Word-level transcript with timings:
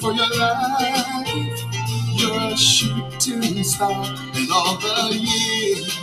for 0.00 0.12
your 0.12 0.30
life. 0.38 1.28
You're 2.14 2.52
a 2.52 2.56
shooting 2.56 3.62
star 3.62 4.04
in 4.34 4.48
all 4.52 4.76
the 4.78 5.14
years. 5.14 5.98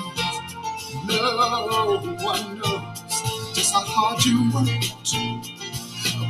No 1.07 2.15
one 2.23 2.59
knows 2.59 3.53
just 3.55 3.73
how 3.73 3.81
hard 3.85 4.23
you 4.25 4.51
worked. 4.53 4.93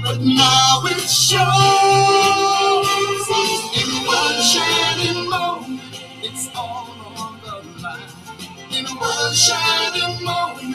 But 0.03 0.21
now 0.21 0.81
it 0.85 1.09
shows 1.09 1.39
in 3.81 3.89
one 4.07 4.41
shining 4.41 5.29
moment. 5.29 5.81
It's 6.23 6.49
all 6.55 6.87
on 7.17 7.39
the 7.41 7.81
line. 7.81 8.09
In 8.71 8.85
one 8.95 9.33
shining 9.33 10.23
moment, 10.23 10.66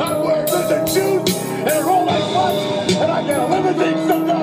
I'm 0.00 0.24
wearing 0.24 0.46
shoes 0.86 1.36
and 1.36 1.86
and 2.90 3.10
I 3.12 3.26
got 3.26 3.50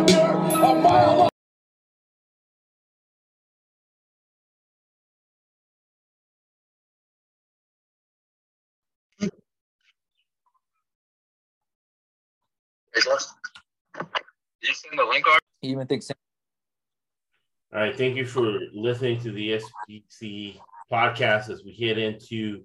there 0.07 0.31
a 0.31 0.75
mile. 0.75 1.29
You 14.61 14.73
send 14.73 14.99
the 14.99 15.05
link 15.05 15.25
even 15.61 15.87
think 15.87 16.03
All 17.73 17.81
right, 17.81 17.95
thank 17.95 18.15
you 18.15 18.25
for 18.25 18.59
listening 18.73 19.19
to 19.21 19.31
the 19.31 19.59
SPC 19.89 20.59
podcast 20.91 21.49
as 21.49 21.63
we 21.63 21.75
get 21.75 21.97
into 21.97 22.63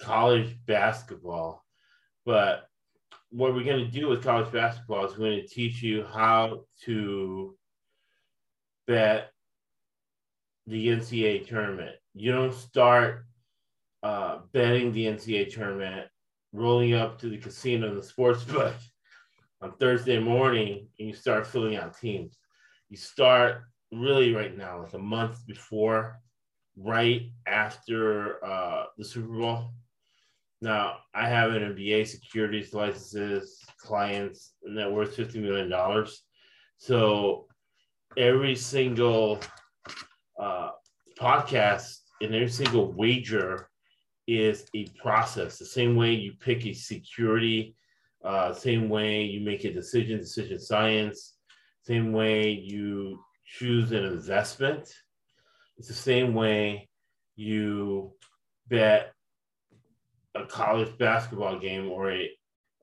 college 0.00 0.56
basketball. 0.66 1.64
But 2.24 2.66
what 3.30 3.54
we're 3.54 3.64
going 3.64 3.84
to 3.84 3.90
do 3.90 4.08
with 4.08 4.22
college 4.22 4.52
basketball 4.52 5.06
is 5.06 5.12
we're 5.12 5.30
going 5.30 5.40
to 5.40 5.48
teach 5.48 5.82
you 5.82 6.04
how 6.04 6.64
to 6.84 7.56
bet 8.86 9.30
the 10.66 10.88
NCAA 10.88 11.46
tournament. 11.46 11.96
You 12.14 12.32
don't 12.32 12.54
start 12.54 13.24
uh, 14.02 14.38
betting 14.52 14.92
the 14.92 15.06
NCAA 15.06 15.52
tournament, 15.52 16.08
rolling 16.52 16.94
up 16.94 17.18
to 17.20 17.28
the 17.28 17.38
casino 17.38 17.88
and 17.88 17.98
the 17.98 18.02
sports 18.02 18.44
book 18.44 18.74
on 19.62 19.72
Thursday 19.78 20.18
morning, 20.18 20.88
and 20.98 21.08
you 21.08 21.14
start 21.14 21.46
filling 21.46 21.76
out 21.76 21.98
teams. 21.98 22.36
You 22.90 22.96
start 22.96 23.62
really 23.92 24.34
right 24.34 24.56
now, 24.56 24.82
like 24.82 24.92
a 24.92 24.98
month 24.98 25.46
before, 25.46 26.18
right 26.76 27.30
after 27.46 28.44
uh, 28.44 28.84
the 28.98 29.04
Super 29.04 29.38
Bowl. 29.38 29.72
Now, 30.62 30.98
I 31.12 31.28
have 31.28 31.50
an 31.54 31.74
MBA 31.74 32.06
securities 32.06 32.72
licenses, 32.72 33.58
clients, 33.80 34.52
net 34.64 34.92
worth 34.92 35.16
$50 35.16 35.42
million. 35.42 36.06
So 36.76 37.48
every 38.16 38.54
single 38.54 39.40
uh, 40.40 40.70
podcast 41.18 41.96
and 42.20 42.32
every 42.32 42.48
single 42.48 42.92
wager 42.92 43.68
is 44.28 44.64
a 44.76 44.86
process. 45.02 45.58
The 45.58 45.64
same 45.64 45.96
way 45.96 46.12
you 46.12 46.34
pick 46.38 46.64
a 46.64 46.74
security, 46.74 47.74
uh, 48.24 48.54
same 48.54 48.88
way 48.88 49.22
you 49.24 49.40
make 49.40 49.64
a 49.64 49.72
decision, 49.72 50.18
decision 50.18 50.60
science, 50.60 51.38
same 51.82 52.12
way 52.12 52.50
you 52.50 53.18
choose 53.44 53.90
an 53.90 54.04
investment. 54.04 54.94
It's 55.76 55.88
the 55.88 55.94
same 55.94 56.34
way 56.34 56.88
you 57.34 58.12
bet 58.68 59.12
a 60.34 60.44
college 60.46 60.96
basketball 60.98 61.58
game 61.58 61.90
or 61.90 62.10
a 62.12 62.30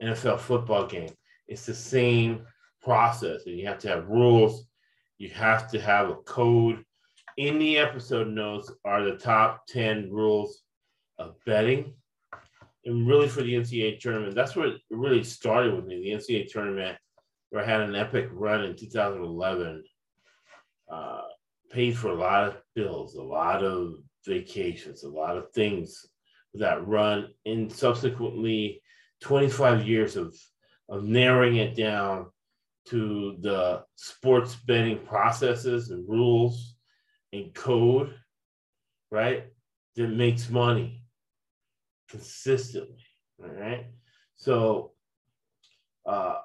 NFL 0.01 0.39
football 0.39 0.85
game. 0.87 1.09
It's 1.47 1.65
the 1.65 1.73
same 1.73 2.45
process, 2.81 3.45
and 3.45 3.57
you 3.57 3.65
have 3.67 3.79
to 3.79 3.89
have 3.89 4.07
rules. 4.07 4.65
You 5.17 5.29
have 5.29 5.69
to 5.71 5.81
have 5.81 6.09
a 6.09 6.15
code. 6.15 6.83
In 7.37 7.59
the 7.59 7.77
episode 7.77 8.27
notes 8.27 8.71
are 8.85 9.03
the 9.03 9.17
top 9.17 9.65
10 9.67 10.11
rules 10.11 10.63
of 11.17 11.35
betting. 11.45 11.93
And 12.85 13.07
really 13.07 13.27
for 13.27 13.41
the 13.41 13.53
NCAA 13.53 13.99
tournament, 13.99 14.35
that's 14.35 14.55
where 14.55 14.67
it 14.67 14.81
really 14.89 15.23
started 15.23 15.73
with 15.75 15.85
me. 15.85 16.01
The 16.01 16.11
NCAA 16.11 16.49
tournament, 16.49 16.97
where 17.49 17.63
I 17.63 17.65
had 17.65 17.81
an 17.81 17.95
epic 17.95 18.29
run 18.31 18.63
in 18.63 18.75
2011, 18.75 19.83
uh, 20.91 21.21
paid 21.69 21.97
for 21.97 22.09
a 22.09 22.15
lot 22.15 22.47
of 22.47 22.57
bills, 22.75 23.15
a 23.15 23.21
lot 23.21 23.63
of 23.63 23.95
vacations, 24.25 25.03
a 25.03 25.09
lot 25.09 25.37
of 25.37 25.51
things 25.51 26.07
that 26.55 26.85
run, 26.87 27.29
and 27.45 27.71
subsequently 27.71 28.81
25 29.21 29.87
years 29.87 30.15
of, 30.15 30.35
of 30.87 31.03
narrowing 31.03 31.57
it 31.57 31.75
down 31.75 32.27
to 32.87 33.37
the 33.41 33.83
sports 33.95 34.55
betting 34.55 34.99
processes 35.05 35.91
and 35.91 36.07
rules 36.09 36.75
and 37.33 37.53
code, 37.53 38.15
right? 39.11 39.45
That 39.95 40.09
makes 40.09 40.49
money 40.49 41.03
consistently, 42.09 43.03
all 43.43 43.49
right? 43.49 43.85
So 44.37 44.93
uh, 46.05 46.35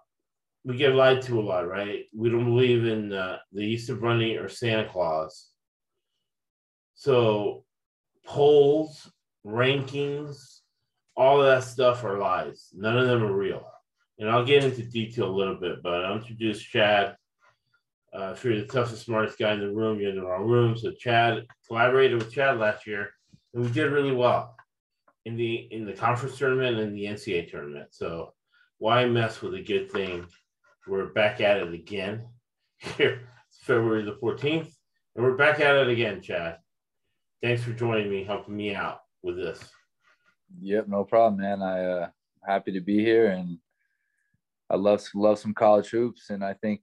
we 0.64 0.76
get 0.76 0.94
lied 0.94 1.22
to 1.22 1.41
a 1.41 1.43
lot, 1.43 1.69
right? 1.69 2.04
We 2.14 2.31
don't 2.31 2.44
believe 2.44 2.84
in 2.84 3.12
uh, 3.12 3.38
the 3.53 3.62
Easter 3.62 3.94
Bunny 3.94 4.37
or 4.37 4.48
Santa 4.48 4.88
Claus. 4.88 5.50
So 6.94 7.64
polls, 8.25 9.10
rankings, 9.47 10.60
all 11.16 11.41
of 11.41 11.47
that 11.47 11.65
stuff 11.65 12.05
are 12.05 12.19
lies. 12.19 12.69
None 12.75 12.99
of 12.99 13.06
them 13.06 13.22
are 13.22 13.32
real. 13.32 13.65
And 14.19 14.31
I'll 14.31 14.44
get 14.44 14.65
into 14.65 14.82
detail 14.82 15.28
a 15.28 15.37
little 15.37 15.56
bit, 15.56 15.82
but 15.82 16.05
I'll 16.05 16.16
introduce 16.16 16.62
Chad. 16.62 17.16
Uh, 18.16 18.32
if 18.32 18.44
you're 18.44 18.56
the 18.56 18.66
toughest, 18.66 19.05
smartest 19.05 19.38
guy 19.38 19.53
in 19.53 19.60
the 19.60 19.71
room, 19.71 19.99
you're 19.99 20.10
in 20.10 20.16
the 20.16 20.25
wrong 20.25 20.47
room. 20.47 20.77
So 20.77 20.93
Chad 20.93 21.47
collaborated 21.66 22.19
with 22.19 22.32
Chad 22.32 22.59
last 22.59 22.87
year, 22.87 23.10
and 23.53 23.65
we 23.65 23.71
did 23.71 23.91
really 23.91 24.12
well 24.12 24.56
in 25.25 25.37
the 25.37 25.69
in 25.72 25.84
the 25.84 25.93
conference 25.93 26.38
tournament 26.38 26.78
and 26.78 26.94
the 26.94 27.06
NCAA 27.06 27.50
tournament. 27.50 27.88
So 27.91 28.32
why 28.78 29.05
mess 29.06 29.43
with 29.43 29.55
a 29.55 29.62
good 29.62 29.91
thing? 29.91 30.26
We're 30.87 31.06
back 31.06 31.41
at 31.41 31.56
it 31.56 31.72
again 31.75 32.28
here, 32.78 33.22
February 33.62 34.05
the 34.05 34.16
14th, 34.22 34.72
and 35.16 35.25
we're 35.25 35.37
back 35.37 35.59
at 35.59 35.75
it 35.75 35.88
again, 35.88 36.21
Chad. 36.21 36.59
Thanks 37.43 37.65
for 37.65 37.72
joining 37.72 38.11
me, 38.11 38.22
helping 38.22 38.56
me 38.56 38.76
out 38.76 39.00
with 39.24 39.36
this. 39.36 39.58
Yep, 40.60 40.86
no 40.88 41.04
problem, 41.04 41.40
man. 41.40 41.62
I 41.62 41.84
uh 41.84 42.08
happy 42.46 42.72
to 42.72 42.80
be 42.80 42.98
here 42.98 43.28
and 43.28 43.58
I 44.70 44.76
love 44.76 45.02
love 45.14 45.38
some 45.38 45.54
college 45.54 45.88
hoops 45.88 46.30
and 46.30 46.44
I 46.44 46.54
think 46.54 46.80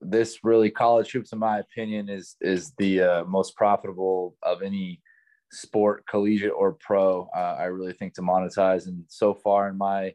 this 0.00 0.38
really 0.42 0.70
college 0.70 1.12
hoops 1.12 1.32
in 1.32 1.38
my 1.38 1.58
opinion 1.58 2.08
is 2.08 2.36
is 2.40 2.72
the 2.78 3.00
uh, 3.00 3.24
most 3.24 3.56
profitable 3.56 4.36
of 4.42 4.62
any 4.62 5.00
sport 5.52 6.04
collegiate 6.08 6.52
or 6.56 6.72
pro 6.72 7.28
uh, 7.36 7.56
I 7.58 7.64
really 7.64 7.92
think 7.92 8.14
to 8.14 8.22
monetize 8.22 8.86
and 8.86 9.04
so 9.08 9.34
far 9.34 9.68
in 9.68 9.78
my 9.78 10.14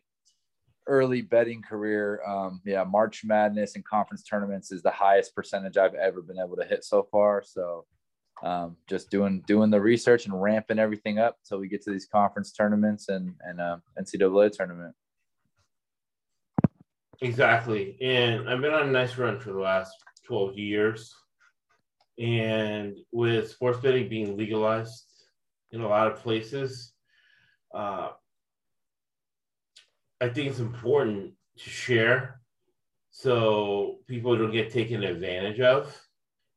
early 0.87 1.21
betting 1.21 1.61
career 1.61 2.21
um, 2.27 2.61
yeah 2.65 2.83
March 2.83 3.23
Madness 3.23 3.75
and 3.75 3.85
conference 3.85 4.23
tournaments 4.23 4.71
is 4.71 4.81
the 4.81 4.91
highest 4.91 5.35
percentage 5.35 5.77
I've 5.77 5.95
ever 5.95 6.21
been 6.21 6.39
able 6.39 6.57
to 6.57 6.65
hit 6.65 6.83
so 6.83 7.07
far 7.11 7.43
so 7.45 7.85
um, 8.43 8.77
just 8.87 9.09
doing 9.09 9.43
doing 9.47 9.69
the 9.69 9.81
research 9.81 10.25
and 10.25 10.41
ramping 10.41 10.79
everything 10.79 11.19
up 11.19 11.37
until 11.43 11.59
we 11.59 11.67
get 11.67 11.83
to 11.83 11.91
these 11.91 12.05
conference 12.05 12.51
tournaments 12.51 13.09
and 13.09 13.35
and 13.41 13.59
uh, 13.59 13.77
NCAA 13.99 14.51
tournament. 14.51 14.95
Exactly. 17.21 17.97
And 18.01 18.49
I've 18.49 18.61
been 18.61 18.73
on 18.73 18.87
a 18.87 18.91
nice 18.91 19.17
run 19.17 19.39
for 19.39 19.51
the 19.51 19.59
last 19.59 19.91
12 20.25 20.57
years. 20.57 21.13
And 22.17 22.97
with 23.11 23.51
sports 23.51 23.79
betting 23.79 24.09
being 24.09 24.37
legalized 24.37 25.05
in 25.71 25.81
a 25.81 25.87
lot 25.87 26.07
of 26.07 26.19
places, 26.19 26.93
uh, 27.73 28.09
I 30.21 30.29
think 30.29 30.49
it's 30.49 30.59
important 30.59 31.33
to 31.57 31.69
share 31.69 32.41
so 33.11 33.99
people 34.07 34.37
don't 34.37 34.51
get 34.51 34.71
taken 34.71 35.03
advantage 35.03 35.59
of. 35.59 35.95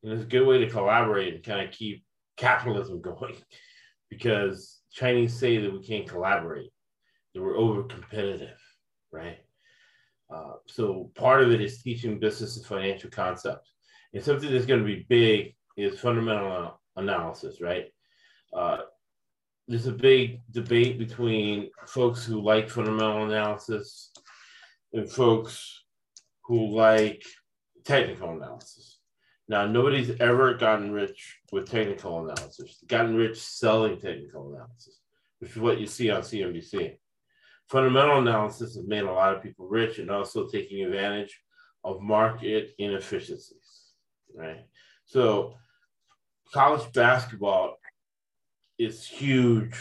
It's 0.03 0.23
a 0.23 0.27
good 0.27 0.47
way 0.47 0.59
to 0.59 0.69
collaborate 0.69 1.35
and 1.35 1.45
kind 1.45 1.67
of 1.67 1.73
keep 1.73 2.05
capitalism 2.37 3.01
going 3.03 3.37
because 4.11 4.81
Chinese 4.93 5.39
say 5.39 5.59
that 5.59 5.73
we 5.73 5.83
can't 5.83 6.09
collaborate, 6.09 6.71
that 7.35 7.43
we're 7.43 7.57
over 7.57 7.85
competitive, 7.85 8.59
right? 9.11 9.39
Uh, 10.33 10.55
so 10.67 11.11
part 11.15 11.43
of 11.43 11.51
it 11.51 11.61
is 11.61 11.83
teaching 11.83 12.19
business 12.19 12.57
and 12.57 12.67
financial 12.67 13.11
concepts. 13.11 13.73
And 14.13 14.23
something 14.23 14.51
that's 14.51 14.67
going 14.67 14.81
to 14.81 14.87
be 14.87 15.07
big 15.09 15.55
is 15.77 16.01
fundamental 16.01 16.81
analysis, 16.97 17.61
right? 17.61 17.87
Uh, 18.53 18.79
there's 19.69 19.87
a 19.87 19.93
big 19.93 20.41
debate 20.51 20.99
between 20.99 21.71
folks 21.87 22.25
who 22.25 22.43
like 22.43 22.69
fundamental 22.69 23.25
analysis 23.25 24.11
and 24.93 25.11
folks 25.11 25.83
who 26.45 26.75
like 26.75 27.23
technical 27.85 28.31
analysis. 28.31 28.92
Now, 29.53 29.67
nobody's 29.67 30.19
ever 30.19 30.55
gotten 30.55 30.93
rich 30.93 31.39
with 31.53 31.71
technical 31.71 32.21
analysis, 32.21 32.83
gotten 32.87 33.15
rich 33.15 33.39
selling 33.39 34.01
technical 34.01 34.51
analysis, 34.51 35.01
which 35.41 35.51
is 35.51 35.59
what 35.59 35.79
you 35.79 35.87
see 35.87 36.11
on 36.11 36.23
CNBC. 36.23 36.97
Fundamental 37.69 38.21
analysis 38.21 38.77
has 38.77 38.87
made 38.87 39.03
a 39.03 39.13
lot 39.13 39.37
of 39.37 39.43
people 39.43 39.69
rich 39.69 39.99
and 39.99 40.11
also 40.11 40.49
taking 40.49 40.83
advantage 40.83 41.39
of 41.85 42.01
market 42.01 42.71
inefficiencies, 42.79 43.93
right? 44.35 44.65
So, 45.05 45.53
college 46.55 46.91
basketball 46.95 47.77
is 48.79 49.07
huge 49.07 49.77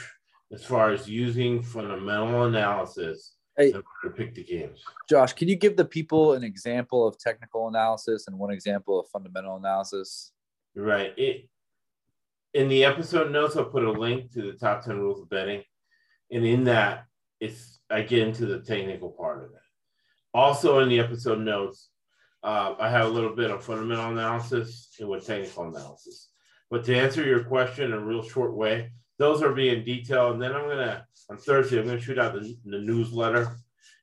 as 0.51 0.65
far 0.65 0.91
as 0.91 1.09
using 1.09 1.63
fundamental 1.63 2.43
analysis 2.43 3.35
Hey. 3.57 3.73
pick 4.15 4.33
the 4.33 4.43
games. 4.43 4.83
Josh, 5.09 5.33
can 5.33 5.47
you 5.47 5.55
give 5.55 5.75
the 5.75 5.85
people 5.85 6.33
an 6.33 6.43
example 6.43 7.05
of 7.07 7.19
technical 7.19 7.67
analysis 7.67 8.27
and 8.27 8.39
one 8.39 8.51
example 8.51 8.99
of 8.99 9.07
fundamental 9.09 9.57
analysis? 9.57 10.31
Right. 10.75 11.13
It 11.17 11.49
in 12.53 12.67
the 12.67 12.83
episode 12.83 13.31
notes, 13.31 13.55
I'll 13.55 13.65
put 13.65 13.83
a 13.83 13.91
link 13.91 14.31
to 14.33 14.41
the 14.41 14.57
top 14.57 14.83
10 14.83 14.99
rules 14.99 15.21
of 15.21 15.29
betting. 15.29 15.63
And 16.31 16.45
in 16.45 16.65
that, 16.65 17.05
it's 17.39 17.79
I 17.89 18.01
get 18.01 18.27
into 18.27 18.45
the 18.45 18.59
technical 18.59 19.09
part 19.09 19.43
of 19.43 19.51
it. 19.51 19.57
Also 20.33 20.79
in 20.79 20.89
the 20.89 20.99
episode 20.99 21.39
notes, 21.39 21.89
uh, 22.43 22.75
I 22.79 22.89
have 22.89 23.07
a 23.07 23.09
little 23.09 23.35
bit 23.35 23.51
of 23.51 23.63
fundamental 23.63 24.11
analysis 24.11 24.89
and 24.99 25.09
with 25.09 25.25
technical 25.25 25.67
analysis. 25.67 26.29
But 26.69 26.85
to 26.85 26.97
answer 26.97 27.23
your 27.23 27.43
question 27.43 27.85
in 27.85 27.93
a 27.93 27.99
real 27.99 28.23
short 28.23 28.55
way, 28.55 28.91
those 29.21 29.43
are 29.43 29.53
being 29.53 29.85
detailed. 29.85 30.33
And 30.33 30.41
then 30.41 30.53
I'm 30.53 30.67
gonna 30.67 31.05
on 31.29 31.37
Thursday, 31.37 31.79
I'm 31.79 31.85
gonna 31.85 32.01
shoot 32.01 32.17
out 32.17 32.33
the, 32.33 32.57
the 32.65 32.79
newsletter. 32.79 33.55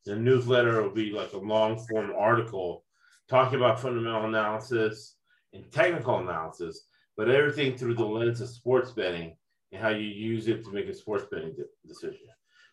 The 0.06 0.14
newsletter 0.14 0.80
will 0.80 0.94
be 0.94 1.10
like 1.10 1.32
a 1.32 1.38
long 1.38 1.84
form 1.88 2.12
article 2.16 2.84
talking 3.28 3.58
about 3.58 3.80
fundamental 3.80 4.26
analysis 4.26 5.16
and 5.52 5.70
technical 5.72 6.18
analysis, 6.20 6.86
but 7.16 7.28
everything 7.28 7.76
through 7.76 7.94
the 7.94 8.04
lens 8.04 8.40
of 8.40 8.48
sports 8.48 8.92
betting 8.92 9.36
and 9.72 9.82
how 9.82 9.88
you 9.88 10.06
use 10.06 10.46
it 10.46 10.64
to 10.64 10.72
make 10.72 10.86
a 10.86 10.94
sports 10.94 11.26
betting 11.30 11.52
de- 11.54 11.64
decision. 11.86 12.28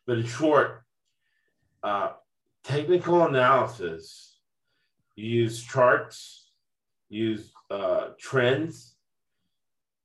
But 0.05 0.19
in 0.19 0.25
short, 0.25 0.83
uh, 1.83 2.11
technical 2.63 3.25
analysis, 3.25 4.37
you 5.15 5.29
use 5.29 5.63
charts, 5.63 6.51
use 7.09 7.51
uh, 7.71 8.09
trends 8.19 8.95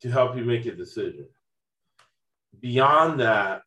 to 0.00 0.10
help 0.10 0.36
you 0.36 0.44
make 0.44 0.64
a 0.64 0.74
decision. 0.74 1.26
Beyond 2.58 3.20
that, 3.20 3.62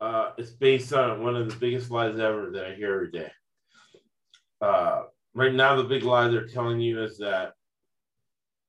uh, 0.00 0.32
it's 0.36 0.50
based 0.50 0.92
on 0.92 1.22
one 1.22 1.36
of 1.36 1.48
the 1.48 1.56
biggest 1.56 1.90
lies 1.90 2.18
ever 2.18 2.50
that 2.52 2.66
I 2.66 2.74
hear 2.74 2.94
every 2.94 3.10
day. 3.10 3.30
Uh, 4.60 5.02
right 5.34 5.54
now, 5.54 5.76
the 5.76 5.84
big 5.84 6.02
lie 6.02 6.28
they're 6.28 6.46
telling 6.46 6.80
you 6.80 7.02
is 7.02 7.18
that, 7.18 7.52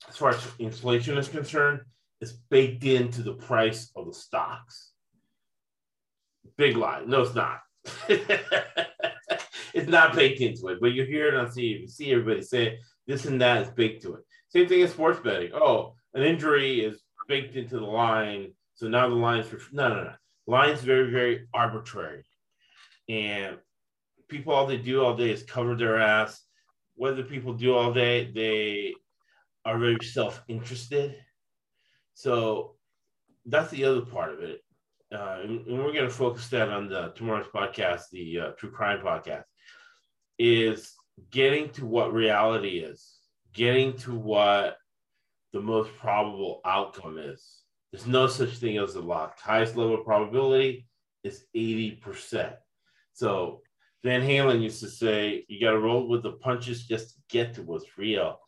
as 0.08 0.16
far 0.16 0.30
as 0.30 0.48
inflation 0.60 1.18
is 1.18 1.28
concerned, 1.28 1.82
it's 2.22 2.34
baked 2.50 2.84
into 2.84 3.22
the 3.22 3.34
price 3.34 3.92
of 3.96 4.08
the 4.08 4.14
stocks. 4.14 4.92
Big 6.58 6.76
lie. 6.76 7.04
No, 7.06 7.22
it's 7.22 7.36
not. 7.36 7.60
it's 8.10 9.88
not 9.88 10.16
baked 10.16 10.42
into 10.42 10.68
it, 10.68 10.80
but 10.82 10.92
you 10.92 11.04
hear 11.04 11.28
it 11.28 11.36
on 11.36 11.48
TV. 11.48 11.82
You 11.82 11.88
see 11.88 12.12
everybody 12.12 12.42
say 12.42 12.80
this 13.08 13.26
and 13.26 13.42
that 13.42 13.62
is 13.62 13.70
baked 13.70 14.04
to 14.04 14.16
it. 14.16 14.22
Same 14.50 14.68
thing 14.68 14.82
as 14.82 14.92
sports 14.92 15.20
betting. 15.20 15.52
Oh, 15.54 15.96
an 16.14 16.24
injury 16.24 16.82
is 16.82 17.02
baked 17.28 17.56
into 17.56 17.80
the 17.80 17.86
line, 17.86 18.52
so 18.80 18.88
now 18.88 19.10
the 19.10 19.16
line's 19.16 19.46
for 19.46 19.60
no, 19.74 19.90
no, 19.90 20.04
no. 20.06 20.14
Line's 20.48 20.80
very, 20.80 21.12
very 21.12 21.50
arbitrary, 21.54 22.24
and 23.10 23.58
people 24.30 24.54
all 24.54 24.66
they 24.66 24.78
do 24.78 25.04
all 25.04 25.18
day 25.18 25.32
is 25.32 25.44
cover 25.44 25.76
their 25.76 26.00
ass. 26.00 26.42
What 26.96 27.18
do 27.18 27.24
people 27.24 27.54
do 27.54 27.76
all 27.76 27.92
day? 27.94 28.32
They 28.34 28.94
are 29.66 29.78
very 29.78 29.98
self-interested. 30.02 31.18
So 32.14 32.76
that's 33.46 33.70
the 33.72 33.84
other 33.84 34.02
part 34.02 34.32
of 34.32 34.40
it. 34.44 34.62
Uh, 35.14 35.40
and, 35.44 35.68
and 35.68 35.78
we're 35.78 35.92
going 35.92 36.06
to 36.06 36.10
focus 36.10 36.48
that 36.48 36.70
on 36.70 36.88
the 36.88 37.12
tomorrow's 37.16 37.48
podcast, 37.54 38.04
the 38.14 38.40
uh, 38.40 38.52
true 38.52 38.72
crime 38.72 39.02
podcast, 39.02 39.44
is 40.38 40.94
getting 41.32 41.70
to 41.72 41.86
what 41.86 42.14
reality 42.14 42.80
is, 42.80 43.18
getting 43.54 43.98
to 43.98 44.16
what 44.16 44.78
the 45.52 45.60
most 45.60 45.94
probable 45.98 46.62
outcome 46.64 47.18
is. 47.18 47.59
There's 47.92 48.08
no 48.08 48.28
such 48.28 48.58
thing 48.58 48.78
as 48.78 48.96
a 48.96 49.02
lock. 49.02 49.40
Highest 49.40 49.76
level 49.76 49.96
of 49.96 50.06
probability 50.06 50.88
is 51.24 51.46
80%. 51.56 52.54
So 53.14 53.62
Van 54.04 54.22
Halen 54.22 54.62
used 54.62 54.80
to 54.82 54.90
say, 54.90 55.46
you 55.48 55.60
got 55.60 55.72
to 55.72 55.80
roll 55.80 56.08
with 56.08 56.24
the 56.24 56.34
punches 56.34 56.86
just 56.86 57.10
to 57.10 57.16
get 57.30 57.54
to 57.56 57.64
what's 57.64 57.98
real. 57.98 58.40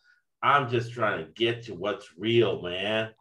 I'm 0.44 0.70
just 0.70 0.94
trying 0.94 1.26
to 1.26 1.32
get 1.34 1.64
to 1.64 1.74
what's 1.74 2.10
real, 2.18 2.62
man. 2.62 3.10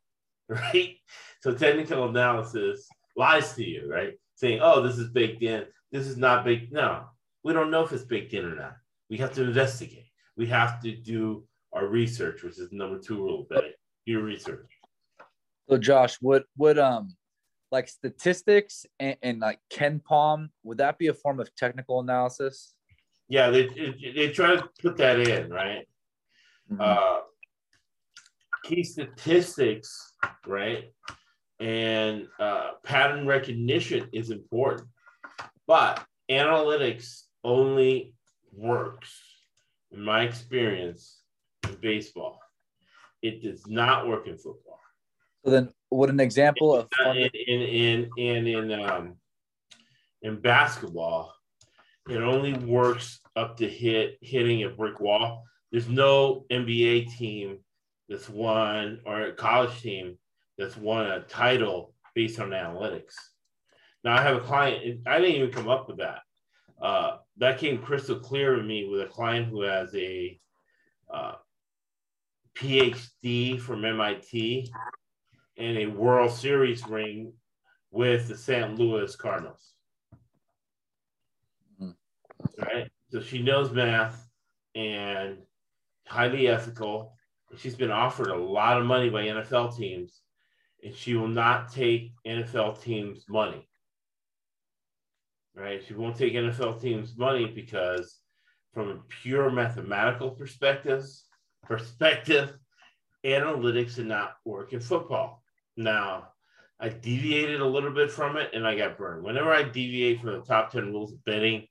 Right? 0.49 0.97
So 1.43 1.55
technical 1.55 2.09
analysis 2.09 2.89
lies 3.17 3.55
to 3.55 3.65
you, 3.65 3.89
right? 3.89 4.15
Saying, 4.35 4.59
oh, 4.61 4.83
this 4.83 4.99
is 4.99 5.11
baked 5.11 5.45
in. 5.45 5.65
This 5.93 6.09
is 6.09 6.17
not 6.17 6.45
baked. 6.45 6.73
No, 6.73 7.05
we 7.45 7.53
don't 7.53 7.71
know 7.71 7.85
if 7.85 7.93
it's 7.93 8.03
baked 8.03 8.35
in 8.35 8.45
or 8.45 8.57
not. 8.57 8.77
We 9.09 9.17
have 9.19 9.33
to 9.35 9.45
investigate. 9.45 10.11
We 10.37 10.47
have 10.47 10.83
to 10.83 10.97
do 10.97 11.45
our 11.73 11.87
research, 11.87 12.43
which 12.43 12.59
is 12.59 12.73
number 12.73 12.99
two 12.99 13.19
rule 13.19 13.47
betting. 13.49 13.75
Your 14.07 14.25
research. 14.25 14.80
So 15.71 15.79
Josh, 15.79 16.21
would 16.21 16.45
would 16.59 16.79
um 16.79 17.17
like 17.71 17.87
statistics 17.87 18.85
and, 18.99 19.17
and 19.23 19.39
like 19.39 19.61
KenPom, 19.73 20.49
would 20.65 20.79
that 20.79 20.99
be 20.99 21.07
a 21.07 21.15
form 21.15 21.39
of 21.39 21.55
technical 21.55 22.01
analysis? 22.01 22.75
Yeah, 23.29 23.51
they, 23.51 23.69
they, 24.17 24.31
try 24.31 24.57
to 24.57 24.69
put 24.83 24.97
that 24.97 25.21
in, 25.21 25.51
right? 25.51 25.87
Mhm. 26.73 26.81
uh, 26.81 27.21
key 28.65 28.83
statistics, 28.83 30.15
right? 30.45 30.93
And 31.61 32.27
uh, 32.41 32.73
pattern 32.83 33.25
recognition 33.25 34.09
is 34.13 34.31
important, 34.31 34.89
but 35.69 36.05
analytics 36.29 37.23
only 37.45 38.15
works, 38.53 39.17
in 39.93 40.03
my 40.03 40.23
experience, 40.23 41.23
in 41.69 41.77
baseball. 41.77 42.41
It 43.23 43.45
does 43.45 43.69
not 43.69 44.09
work 44.09 44.27
in 44.27 44.37
football. 44.37 44.70
So 45.45 45.51
then 45.51 45.73
what 45.89 46.11
an 46.11 46.21
example 46.21 46.75
of 46.75 46.89
Uh, 47.01 47.05
funda- 47.05 47.51
in 47.51 47.61
in 47.61 48.11
in 48.17 48.47
in 48.47 48.81
um, 48.81 49.17
in 50.23 50.41
basketball, 50.41 51.35
it 52.09 52.21
only 52.21 52.55
works 52.55 53.21
up 53.37 53.57
to 53.59 53.69
hit 53.69 54.19
hitting 54.21 54.65
a 54.65 54.71
brick 54.71 55.01
wall. 55.01 55.45
There's 55.71 55.89
no 55.89 56.45
NBA 56.51 57.17
team 57.17 57.59
that's 58.09 58.29
won 58.29 59.01
or 59.07 59.23
a 59.23 59.33
college 59.33 59.81
team 59.81 60.19
that's 60.59 60.77
won 60.77 61.07
a 61.07 61.21
title 61.21 61.95
based 62.15 62.41
on 62.41 62.51
analytics. 62.51 63.15
Now 64.05 64.17
I 64.17 64.23
have 64.23 64.37
a 64.37 64.41
client. 64.41 65.01
I 65.07 65.19
didn't 65.21 65.37
even 65.37 65.53
come 65.53 65.69
up 65.69 65.89
with 65.89 65.99
that. 65.99 66.21
Uh, 66.81 67.19
that 67.37 67.59
came 67.59 67.79
crystal 67.79 68.19
clear 68.19 68.57
to 68.57 68.63
me 68.63 68.89
with 68.89 69.03
a 69.03 69.07
client 69.07 69.49
who 69.49 69.63
has 69.63 69.95
a 69.95 70.39
uh, 71.13 71.35
PhD 72.57 73.61
from 73.61 73.85
MIT 73.85 74.71
and 75.61 75.77
a 75.77 75.87
World 75.87 76.33
Series 76.33 76.87
ring 76.87 77.35
with 77.91 78.29
the 78.29 78.37
St. 78.37 78.79
Louis 78.79 79.15
Cardinals. 79.15 79.75
Mhm. 81.79 81.97
Right? 82.57 82.91
So 83.11 83.21
she 83.21 83.43
knows 83.43 83.71
math 83.71 84.29
and 84.75 85.47
highly 86.07 86.49
ethical. 86.49 87.17
She's 87.57 87.77
been 87.77 87.91
offered 87.91 88.29
a 88.29 88.37
lot 88.37 88.79
of 88.79 88.87
money 88.87 89.11
by 89.11 89.27
NFL 89.27 89.77
teams, 89.77 90.23
and 90.83 90.95
she 90.95 91.15
will 91.15 91.29
not 91.29 91.71
take 91.73 92.13
NFL 92.25 92.81
teams' 92.81 93.29
money. 93.29 93.69
Right? 95.55 95.85
She 95.85 95.95
won't 95.95 96.17
take 96.17 96.35
NFL 96.35 96.81
teams' 96.81 97.17
money 97.17 97.47
because, 97.47 98.21
from 98.73 98.89
a 98.89 99.03
pure 99.09 99.51
mathematical 99.51 100.31
perspective, 100.31 101.05
perspective, 101.65 102.57
analytics 103.25 103.97
did 103.97 104.07
not 104.07 104.37
work 104.45 104.73
in 104.73 104.81
football. 104.81 105.40
Now, 105.81 106.29
I 106.79 106.91
deviated 106.91 107.63
a 107.63 107.67
little 107.67 107.91
bit 107.91 108.11
from 108.11 108.37
it 108.37 108.51
and 108.53 108.67
I 108.67 108.77
got 108.77 108.99
burned. 108.99 109.25
Whenever 109.25 109.51
I 109.51 109.63
deviate 109.63 110.21
from 110.21 110.33
the 110.33 110.43
top 110.43 110.71
10 110.71 110.93
rules 110.93 111.13
of 111.13 111.25
betting, 111.25 111.67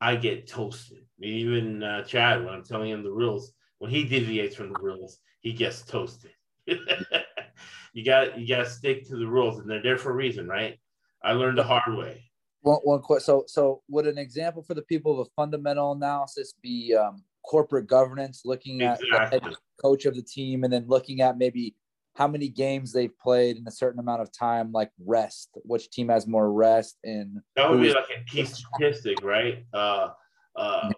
I 0.00 0.16
get 0.16 0.48
toasted. 0.48 1.04
Even 1.20 1.82
uh, 1.82 2.02
Chad, 2.02 2.44
when 2.44 2.52
I'm 2.52 2.64
telling 2.64 2.90
him 2.90 3.04
the 3.04 3.12
rules, 3.12 3.52
when 3.78 3.92
he 3.92 4.04
deviates 4.04 4.56
from 4.56 4.72
the 4.72 4.78
rules, 4.80 5.18
he 5.40 5.52
gets 5.52 5.82
toasted. 5.82 6.32
you 6.66 8.04
got 8.04 8.38
you 8.38 8.48
got 8.48 8.64
to 8.64 8.70
stick 8.70 9.06
to 9.08 9.16
the 9.16 9.26
rules, 9.26 9.58
and 9.58 9.70
they're 9.70 9.82
there 9.82 9.98
for 9.98 10.10
a 10.10 10.14
reason, 10.14 10.48
right? 10.48 10.78
I 11.22 11.32
learned 11.32 11.58
the 11.58 11.62
hard 11.62 11.96
way. 11.96 12.24
one 12.62 12.80
one 12.82 13.02
quick 13.02 13.20
so 13.20 13.44
so 13.46 13.82
would 13.88 14.06
an 14.06 14.18
example 14.18 14.62
for 14.62 14.74
the 14.74 14.82
people 14.82 15.12
of 15.12 15.26
a 15.26 15.30
fundamental 15.36 15.92
analysis 15.92 16.54
be 16.62 16.94
um, 16.94 17.22
corporate 17.44 17.86
governance, 17.86 18.42
looking 18.44 18.82
at 18.82 18.98
the 18.98 19.28
head 19.30 19.42
coach 19.80 20.06
of 20.06 20.16
the 20.16 20.22
team 20.22 20.64
and 20.64 20.72
then 20.72 20.86
looking 20.88 21.20
at 21.20 21.38
maybe 21.38 21.74
how 22.14 22.28
many 22.28 22.48
games 22.48 22.92
they've 22.92 23.16
played 23.18 23.56
in 23.56 23.66
a 23.66 23.70
certain 23.70 23.98
amount 23.98 24.22
of 24.22 24.32
time, 24.32 24.70
like 24.72 24.90
rest, 25.04 25.50
which 25.64 25.90
team 25.90 26.08
has 26.08 26.26
more 26.26 26.52
rest 26.52 26.96
and 27.02 27.40
That 27.56 27.70
would 27.70 27.80
be 27.80 27.92
like 27.92 28.06
a 28.16 28.24
key 28.24 28.44
statistic, 28.44 29.22
right? 29.22 29.64
Uh, 29.72 30.10
uh, 30.56 30.90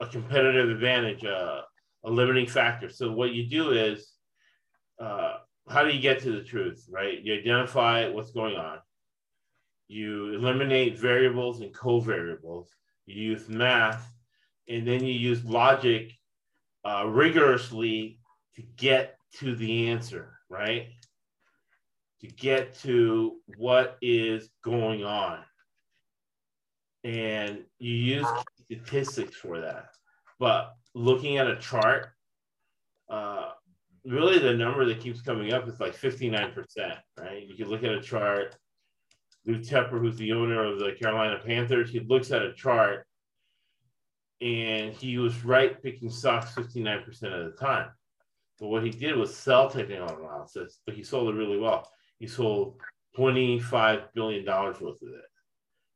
a 0.00 0.06
competitive 0.06 0.70
advantage, 0.70 1.24
uh, 1.24 1.62
a 2.04 2.10
limiting 2.10 2.46
factor. 2.46 2.88
So 2.88 3.10
what 3.12 3.32
you 3.32 3.46
do 3.46 3.72
is, 3.72 4.12
uh, 5.00 5.38
how 5.68 5.84
do 5.84 5.90
you 5.90 6.00
get 6.00 6.20
to 6.22 6.32
the 6.32 6.42
truth, 6.42 6.86
right? 6.88 7.20
You 7.20 7.34
identify 7.34 8.08
what's 8.08 8.30
going 8.30 8.56
on. 8.56 8.78
You 9.88 10.34
eliminate 10.34 10.98
variables 10.98 11.60
and 11.60 11.74
covariables. 11.74 12.66
You 13.06 13.32
use 13.32 13.48
math, 13.48 14.08
and 14.68 14.86
then 14.86 15.04
you 15.04 15.12
use 15.12 15.44
logic 15.44 16.12
uh, 16.84 17.06
rigorously 17.08 18.20
to 18.54 18.62
get 18.76 19.16
to 19.38 19.54
the 19.54 19.88
answer, 19.88 20.39
right? 20.50 20.88
To 22.20 22.26
get 22.26 22.78
to 22.80 23.36
what 23.56 23.96
is 24.02 24.50
going 24.62 25.04
on. 25.04 25.38
And 27.02 27.64
you 27.78 27.94
use 27.94 28.26
statistics 28.64 29.36
for 29.36 29.60
that. 29.60 29.86
But 30.38 30.74
looking 30.94 31.38
at 31.38 31.46
a 31.46 31.56
chart, 31.56 32.08
uh, 33.08 33.50
really 34.04 34.38
the 34.38 34.54
number 34.54 34.84
that 34.84 35.00
keeps 35.00 35.22
coming 35.22 35.52
up 35.52 35.66
is 35.68 35.80
like 35.80 35.96
59%, 35.96 36.64
right? 37.18 37.46
You 37.46 37.54
can 37.56 37.68
look 37.68 37.84
at 37.84 37.92
a 37.92 38.02
chart. 38.02 38.56
Lou 39.46 39.58
Tepper, 39.58 39.98
who's 39.98 40.16
the 40.16 40.32
owner 40.32 40.62
of 40.64 40.78
the 40.78 40.92
Carolina 41.00 41.38
Panthers, 41.44 41.90
he 41.90 42.00
looks 42.00 42.30
at 42.30 42.42
a 42.42 42.52
chart 42.52 43.06
and 44.40 44.92
he 44.92 45.18
was 45.18 45.44
right 45.44 45.82
picking 45.82 46.10
stocks 46.10 46.52
59% 46.54 47.06
of 47.24 47.52
the 47.52 47.56
time. 47.58 47.90
But 48.60 48.68
what 48.68 48.84
he 48.84 48.90
did 48.90 49.16
was 49.16 49.34
sell 49.34 49.70
technical 49.70 50.08
analysis, 50.08 50.80
but 50.84 50.94
he 50.94 51.02
sold 51.02 51.34
it 51.34 51.38
really 51.38 51.58
well. 51.58 51.90
He 52.18 52.26
sold 52.26 52.78
$25 53.16 54.02
billion 54.14 54.44
worth 54.44 54.82
of 54.82 55.08
it. 55.08 55.24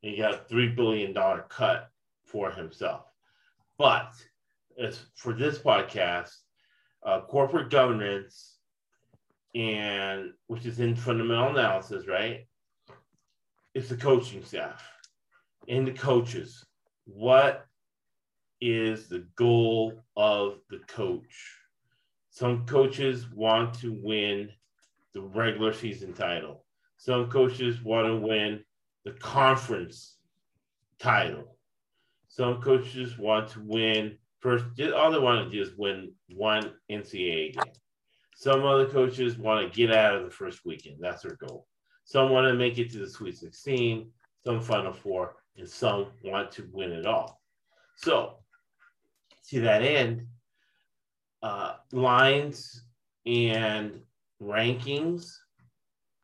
And 0.02 0.12
he 0.12 0.16
got 0.16 0.34
a 0.34 0.52
$3 0.52 0.74
billion 0.74 1.14
cut 1.50 1.90
for 2.24 2.50
himself. 2.50 3.04
But 3.76 4.12
as 4.82 4.98
for 5.14 5.34
this 5.34 5.58
podcast, 5.58 6.30
uh, 7.04 7.20
corporate 7.20 7.70
governance 7.70 8.56
and 9.54 10.32
which 10.46 10.64
is 10.64 10.80
in 10.80 10.96
fundamental 10.96 11.50
analysis, 11.50 12.08
right? 12.08 12.46
It's 13.74 13.90
the 13.90 13.96
coaching 13.96 14.42
staff 14.42 14.82
and 15.68 15.86
the 15.86 15.92
coaches. 15.92 16.64
What 17.04 17.66
is 18.60 19.08
the 19.08 19.26
goal 19.36 20.02
of 20.16 20.60
the 20.70 20.78
coach? 20.88 21.58
Some 22.34 22.66
coaches 22.66 23.30
want 23.30 23.74
to 23.74 23.92
win 23.92 24.50
the 25.12 25.20
regular 25.20 25.72
season 25.72 26.12
title. 26.12 26.64
Some 26.96 27.30
coaches 27.30 27.80
want 27.80 28.08
to 28.08 28.16
win 28.16 28.64
the 29.04 29.12
conference 29.12 30.16
title. 30.98 31.56
Some 32.26 32.60
coaches 32.60 33.16
want 33.18 33.50
to 33.50 33.60
win 33.60 34.18
first. 34.40 34.64
All 34.96 35.12
they 35.12 35.18
want 35.20 35.44
to 35.44 35.50
do 35.56 35.62
is 35.62 35.78
win 35.78 36.10
one 36.34 36.72
NCAA 36.90 37.54
game. 37.54 37.72
Some 38.34 38.64
other 38.64 38.86
coaches 38.86 39.38
want 39.38 39.72
to 39.72 39.78
get 39.78 39.94
out 39.94 40.16
of 40.16 40.24
the 40.24 40.30
first 40.30 40.66
weekend. 40.66 40.96
That's 40.98 41.22
their 41.22 41.36
goal. 41.36 41.68
Some 42.04 42.30
want 42.30 42.48
to 42.48 42.54
make 42.54 42.78
it 42.78 42.90
to 42.90 42.98
the 42.98 43.08
Sweet 43.08 43.38
16, 43.38 44.10
some 44.44 44.60
Final 44.60 44.92
Four, 44.92 45.36
and 45.56 45.68
some 45.70 46.08
want 46.24 46.50
to 46.50 46.68
win 46.72 46.90
it 46.90 47.06
all. 47.06 47.40
So, 47.94 48.38
to 49.50 49.60
that 49.60 49.82
end, 49.82 50.26
uh, 51.44 51.74
lines 51.92 52.84
and 53.26 54.00
rankings 54.42 55.36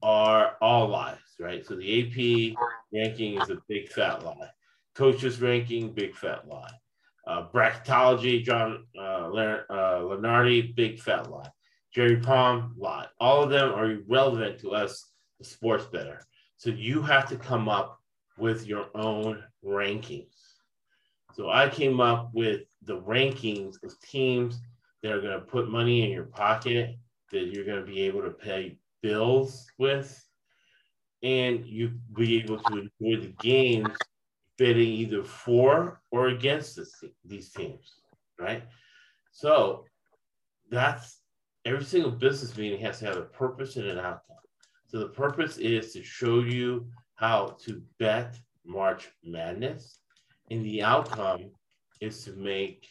are 0.02 0.56
all 0.62 0.88
lies, 0.88 1.18
right? 1.38 1.64
So 1.64 1.76
the 1.76 2.54
AP 2.54 2.56
ranking 2.90 3.38
is 3.38 3.50
a 3.50 3.58
big 3.68 3.90
fat 3.90 4.24
lie. 4.24 4.48
Coaches 4.94 5.42
ranking, 5.42 5.92
big 5.92 6.16
fat 6.16 6.48
lie. 6.48 6.72
Uh, 7.26 7.46
bracketology, 7.52 8.42
John 8.42 8.86
uh, 8.98 9.28
uh, 9.70 10.62
big 10.74 10.98
fat 10.98 11.30
lie. 11.30 11.50
Jerry 11.94 12.16
Palm, 12.16 12.74
lie. 12.78 13.06
All 13.20 13.42
of 13.42 13.50
them 13.50 13.74
are 13.74 13.90
irrelevant 13.90 14.58
to 14.60 14.70
us, 14.70 15.10
the 15.38 15.44
sports 15.44 15.84
better. 15.84 16.24
So 16.56 16.70
you 16.70 17.02
have 17.02 17.28
to 17.28 17.36
come 17.36 17.68
up 17.68 18.00
with 18.38 18.66
your 18.66 18.86
own 18.94 19.44
rankings. 19.62 20.54
So 21.34 21.50
I 21.50 21.68
came 21.68 22.00
up 22.00 22.30
with 22.32 22.62
the 22.84 23.02
rankings 23.02 23.74
of 23.84 24.00
teams 24.00 24.58
that 25.02 25.12
are 25.12 25.20
going 25.20 25.38
to 25.38 25.44
put 25.44 25.70
money 25.70 26.04
in 26.04 26.10
your 26.10 26.24
pocket 26.24 26.96
that 27.32 27.46
you're 27.46 27.64
going 27.64 27.80
to 27.80 27.86
be 27.86 28.02
able 28.02 28.22
to 28.22 28.30
pay 28.30 28.76
bills 29.02 29.66
with, 29.78 30.22
and 31.22 31.64
you 31.66 31.92
be 32.14 32.38
able 32.42 32.58
to 32.58 32.88
enjoy 33.00 33.20
the 33.20 33.34
games 33.40 33.96
betting 34.58 34.88
either 34.88 35.22
for 35.22 36.00
or 36.10 36.28
against 36.28 36.76
this, 36.76 36.92
these 37.24 37.50
teams, 37.52 38.00
right? 38.38 38.64
So 39.32 39.84
that's 40.70 41.20
every 41.64 41.84
single 41.84 42.10
business 42.10 42.56
meeting 42.56 42.80
has 42.80 42.98
to 42.98 43.06
have 43.06 43.16
a 43.16 43.22
purpose 43.22 43.76
and 43.76 43.86
an 43.86 43.98
outcome. 43.98 44.36
So 44.86 44.98
the 44.98 45.08
purpose 45.08 45.56
is 45.58 45.92
to 45.92 46.02
show 46.02 46.40
you 46.40 46.86
how 47.14 47.56
to 47.64 47.82
bet 47.98 48.36
March 48.64 49.08
Madness, 49.24 50.00
and 50.50 50.64
the 50.64 50.82
outcome 50.82 51.50
is 52.00 52.24
to 52.24 52.32
make 52.32 52.88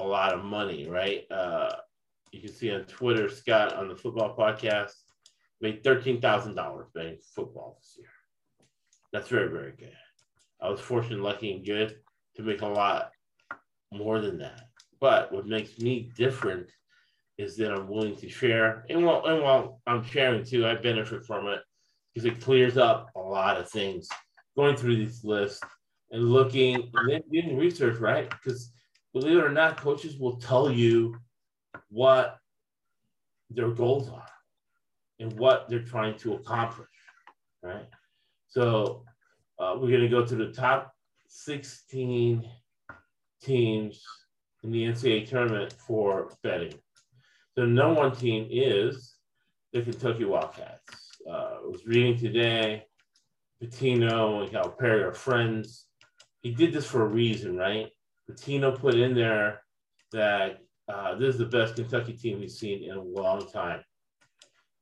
a 0.00 0.08
lot 0.08 0.32
of 0.32 0.44
money, 0.44 0.88
right? 0.88 1.24
Uh, 1.30 1.70
you 2.32 2.40
can 2.40 2.52
see 2.52 2.70
on 2.70 2.84
Twitter, 2.84 3.28
Scott 3.28 3.74
on 3.74 3.88
the 3.88 3.96
football 3.96 4.36
podcast 4.36 4.92
made 5.60 5.84
thirteen 5.84 6.20
thousand 6.20 6.54
dollars 6.54 6.88
betting 6.94 7.18
football 7.34 7.76
this 7.78 7.96
year. 7.98 8.08
That's 9.12 9.28
very, 9.28 9.48
very 9.48 9.72
good. 9.72 9.96
I 10.60 10.68
was 10.68 10.80
fortunate, 10.80 11.20
lucky, 11.20 11.52
and 11.52 11.64
good 11.64 11.96
to 12.36 12.42
make 12.42 12.62
a 12.62 12.66
lot 12.66 13.10
more 13.92 14.20
than 14.20 14.38
that. 14.38 14.68
But 15.00 15.32
what 15.32 15.46
makes 15.46 15.78
me 15.78 16.10
different 16.16 16.70
is 17.38 17.56
that 17.56 17.72
I'm 17.72 17.88
willing 17.88 18.16
to 18.16 18.28
share, 18.28 18.84
and 18.90 19.04
while 19.04 19.24
and 19.26 19.42
while 19.42 19.80
I'm 19.86 20.04
sharing 20.04 20.44
too, 20.44 20.66
I 20.66 20.74
benefit 20.76 21.24
from 21.24 21.48
it 21.48 21.60
because 22.14 22.26
it 22.26 22.40
clears 22.40 22.76
up 22.76 23.10
a 23.16 23.20
lot 23.20 23.58
of 23.58 23.68
things. 23.68 24.08
Going 24.56 24.76
through 24.76 24.96
these 24.96 25.24
lists 25.24 25.60
and 26.10 26.30
looking 26.30 26.90
and 26.94 27.10
then 27.10 27.22
doing 27.32 27.56
research, 27.56 27.98
right? 27.98 28.28
Because 28.28 28.72
believe 29.12 29.38
it 29.38 29.44
or 29.44 29.50
not, 29.50 29.76
coaches 29.76 30.18
will 30.18 30.36
tell 30.36 30.70
you 30.70 31.16
what 31.88 32.38
their 33.50 33.70
goals 33.70 34.08
are 34.08 34.26
and 35.18 35.32
what 35.38 35.68
they're 35.68 35.82
trying 35.82 36.16
to 36.18 36.34
accomplish, 36.34 36.88
right? 37.62 37.88
So 38.48 39.04
uh, 39.58 39.74
we're 39.76 39.90
going 39.90 40.00
to 40.00 40.08
go 40.08 40.24
to 40.24 40.36
the 40.36 40.52
top 40.52 40.92
16 41.28 42.48
teams 43.42 44.02
in 44.62 44.70
the 44.70 44.84
NCAA 44.84 45.28
tournament 45.28 45.74
for 45.86 46.32
betting. 46.42 46.74
The 47.56 47.66
number 47.66 48.00
one 48.00 48.16
team 48.16 48.48
is 48.50 49.16
the 49.72 49.82
Kentucky 49.82 50.24
Wildcats. 50.24 51.18
Uh, 51.28 51.32
I 51.32 51.66
was 51.66 51.86
reading 51.86 52.16
today, 52.16 52.84
Pitino 53.62 54.42
and 54.42 54.50
Calipari 54.50 55.04
are 55.04 55.12
friends. 55.12 55.86
He 56.42 56.52
did 56.52 56.72
this 56.72 56.86
for 56.86 57.02
a 57.02 57.08
reason, 57.08 57.56
right? 57.56 57.90
Pitino 58.30 58.78
put 58.78 58.94
in 58.94 59.14
there 59.14 59.62
that 60.12 60.58
uh, 60.88 61.14
this 61.14 61.34
is 61.34 61.38
the 61.38 61.46
best 61.46 61.76
Kentucky 61.76 62.12
team 62.12 62.40
we've 62.40 62.50
seen 62.50 62.84
in 62.84 62.96
a 62.96 63.02
long 63.02 63.46
time. 63.48 63.82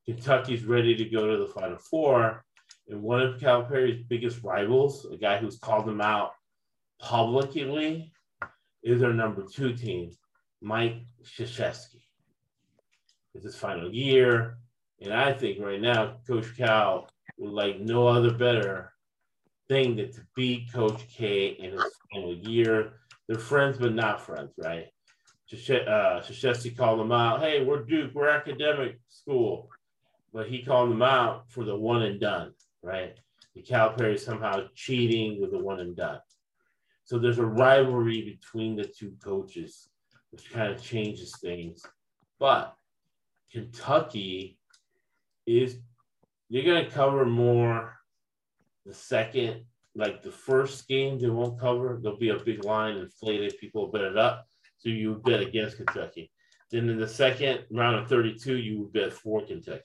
Kentucky's 0.06 0.64
ready 0.64 0.94
to 0.96 1.04
go 1.04 1.26
to 1.26 1.36
the 1.36 1.52
Final 1.52 1.78
Four. 1.78 2.44
And 2.88 3.02
one 3.02 3.20
of 3.20 3.38
Calipari's 3.38 4.02
biggest 4.08 4.42
rivals, 4.42 5.06
a 5.12 5.16
guy 5.16 5.36
who's 5.38 5.58
called 5.58 5.86
them 5.86 6.00
out 6.00 6.32
publicly, 6.98 8.12
is 8.82 9.00
their 9.00 9.12
number 9.12 9.42
two 9.42 9.74
team, 9.74 10.10
Mike 10.62 10.96
Krzyzewski. 11.22 12.02
It's 13.34 13.44
his 13.44 13.56
final 13.56 13.92
year. 13.92 14.58
And 15.00 15.12
I 15.12 15.32
think 15.32 15.60
right 15.60 15.80
now, 15.80 16.16
Coach 16.26 16.56
Cal 16.56 17.08
would 17.36 17.52
like 17.52 17.80
no 17.80 18.08
other 18.08 18.32
better 18.32 18.92
thing 19.68 19.96
than 19.96 20.10
to 20.12 20.20
beat 20.34 20.72
Coach 20.72 21.06
K 21.08 21.48
in 21.48 21.72
his 21.72 21.84
final 22.10 22.34
year. 22.34 22.94
They're 23.28 23.38
friends, 23.38 23.78
but 23.78 23.94
not 23.94 24.22
friends, 24.22 24.52
right? 24.56 24.86
Uh, 25.52 26.20
Krzyzewski 26.20 26.76
called 26.76 27.00
them 27.00 27.12
out. 27.12 27.40
Hey, 27.40 27.64
we're 27.64 27.82
Duke, 27.82 28.14
we're 28.14 28.28
academic 28.28 28.98
school. 29.08 29.68
But 30.32 30.48
he 30.48 30.62
called 30.62 30.90
them 30.90 31.02
out 31.02 31.50
for 31.50 31.64
the 31.64 31.76
one 31.76 32.02
and 32.02 32.20
done, 32.20 32.52
right? 32.82 33.16
The 33.54 33.62
Calipari 33.62 34.18
somehow 34.18 34.68
cheating 34.74 35.40
with 35.40 35.52
the 35.52 35.58
one 35.58 35.80
and 35.80 35.96
done. 35.96 36.20
So 37.04 37.18
there's 37.18 37.38
a 37.38 37.46
rivalry 37.46 38.38
between 38.38 38.76
the 38.76 38.84
two 38.84 39.14
coaches, 39.22 39.88
which 40.30 40.52
kind 40.52 40.70
of 40.70 40.82
changes 40.82 41.34
things. 41.40 41.82
But 42.38 42.76
Kentucky 43.50 44.58
is, 45.46 45.78
you're 46.50 46.64
going 46.64 46.84
to 46.84 46.90
cover 46.90 47.24
more 47.24 47.94
the 48.84 48.92
second, 48.92 49.64
like 49.98 50.22
the 50.22 50.30
first 50.30 50.86
game, 50.86 51.18
they 51.18 51.28
won't 51.28 51.60
cover. 51.60 51.98
There'll 52.00 52.16
be 52.16 52.30
a 52.30 52.38
big 52.38 52.64
line 52.64 52.96
inflated, 52.96 53.58
people 53.58 53.82
will 53.82 53.92
bet 53.92 54.02
it 54.02 54.16
up. 54.16 54.46
So 54.78 54.90
you 54.90 55.20
bet 55.24 55.40
against 55.40 55.76
Kentucky. 55.76 56.30
Then 56.70 56.88
in 56.88 56.98
the 56.98 57.08
second 57.08 57.64
round 57.70 57.96
of 57.96 58.08
32, 58.08 58.58
you 58.58 58.78
would 58.78 58.92
bet 58.92 59.12
for 59.12 59.44
Kentucky 59.44 59.82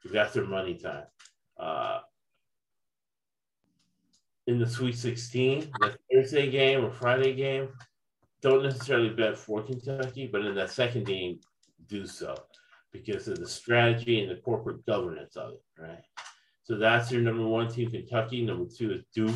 because 0.00 0.14
that's 0.14 0.32
their 0.32 0.46
money 0.46 0.74
time. 0.74 1.04
Uh, 1.58 2.00
in 4.46 4.58
the 4.58 4.66
Sweet 4.66 4.96
16, 4.96 5.70
the 5.80 5.96
Thursday 6.10 6.50
game 6.50 6.84
or 6.84 6.90
Friday 6.90 7.34
game, 7.34 7.68
don't 8.40 8.62
necessarily 8.62 9.10
bet 9.10 9.36
for 9.36 9.62
Kentucky, 9.62 10.26
but 10.26 10.46
in 10.46 10.54
that 10.54 10.70
second 10.70 11.04
game, 11.04 11.38
do 11.86 12.06
so 12.06 12.34
because 12.92 13.28
of 13.28 13.38
the 13.38 13.46
strategy 13.46 14.22
and 14.22 14.30
the 14.30 14.40
corporate 14.40 14.86
governance 14.86 15.36
of 15.36 15.52
it, 15.52 15.62
right? 15.78 16.02
So 16.70 16.76
that's 16.76 17.10
your 17.10 17.20
number 17.20 17.44
one 17.44 17.66
team, 17.66 17.90
Kentucky. 17.90 18.42
Number 18.42 18.70
two 18.72 18.92
is 18.92 19.02
Duke. 19.12 19.34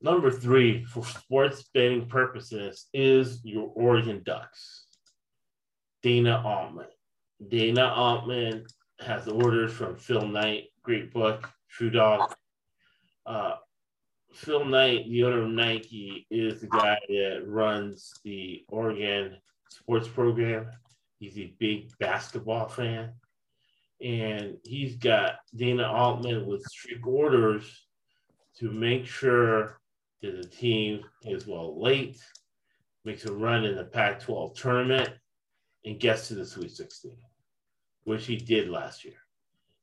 Number 0.00 0.30
three, 0.30 0.84
for 0.84 1.04
sports 1.04 1.64
betting 1.74 2.06
purposes, 2.06 2.86
is 2.94 3.40
your 3.42 3.72
Oregon 3.74 4.22
Ducks. 4.24 4.86
Dana 6.00 6.40
Altman. 6.46 6.86
Dana 7.48 7.88
Altman 7.88 8.66
has 9.00 9.26
orders 9.26 9.72
from 9.72 9.96
Phil 9.96 10.28
Knight, 10.28 10.66
great 10.84 11.12
book, 11.12 11.50
Shoe 11.66 11.90
Dog. 11.90 12.32
Uh, 13.26 13.56
Phil 14.32 14.64
Knight, 14.64 15.10
the 15.10 15.24
owner 15.24 15.42
of 15.42 15.50
Nike, 15.50 16.24
is 16.30 16.60
the 16.60 16.68
guy 16.68 17.00
that 17.08 17.42
runs 17.48 18.12
the 18.22 18.64
Oregon 18.68 19.38
sports 19.68 20.06
program. 20.06 20.70
He's 21.18 21.36
a 21.36 21.52
big 21.58 21.90
basketball 21.98 22.68
fan. 22.68 23.14
And 24.02 24.56
he's 24.64 24.96
got 24.96 25.36
Dana 25.54 25.84
Altman 25.84 26.46
with 26.46 26.62
strict 26.62 27.06
orders 27.06 27.86
to 28.58 28.70
make 28.70 29.06
sure 29.06 29.78
that 30.22 30.36
the 30.36 30.48
team 30.48 31.04
is 31.24 31.46
well 31.46 31.80
late, 31.80 32.18
makes 33.04 33.24
a 33.26 33.32
run 33.32 33.64
in 33.64 33.76
the 33.76 33.84
Pac 33.84 34.20
12 34.20 34.54
tournament, 34.54 35.10
and 35.84 36.00
gets 36.00 36.28
to 36.28 36.34
the 36.34 36.46
Sweet 36.46 36.70
16, 36.70 37.16
which 38.04 38.26
he 38.26 38.36
did 38.36 38.68
last 38.68 39.04
year. 39.04 39.14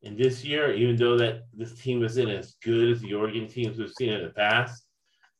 And 0.04 0.18
this 0.18 0.44
year, 0.46 0.74
even 0.74 0.96
though 0.96 1.18
that 1.18 1.44
this 1.54 1.80
team 1.80 2.04
isn't 2.04 2.30
as 2.30 2.56
good 2.64 2.92
as 2.92 3.02
the 3.02 3.14
Oregon 3.14 3.48
teams 3.48 3.78
we've 3.78 3.92
seen 3.92 4.14
in 4.14 4.24
the 4.24 4.30
past, 4.30 4.84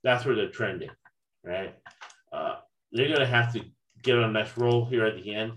that's 0.04 0.26
where 0.26 0.36
they're 0.36 0.50
trending, 0.50 0.90
right? 1.44 1.76
Uh, 2.32 2.56
they're 2.92 3.08
going 3.08 3.20
to 3.20 3.26
have 3.26 3.54
to 3.54 3.62
get 4.04 4.18
on 4.18 4.24
a 4.24 4.32
nice 4.32 4.58
roll 4.58 4.86
here 4.86 5.06
at 5.06 5.16
the 5.16 5.34
end 5.34 5.54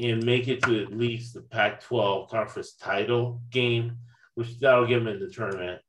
and 0.00 0.24
make 0.24 0.48
it 0.48 0.62
to 0.62 0.82
at 0.82 0.96
least 0.96 1.34
the 1.34 1.42
Pac 1.42 1.82
12 1.82 2.30
conference 2.30 2.72
title 2.72 3.40
game, 3.50 3.96
which 4.34 4.58
that'll 4.58 4.86
give 4.86 5.04
them 5.04 5.14
in 5.14 5.20
the 5.20 5.30
tournament. 5.30 5.82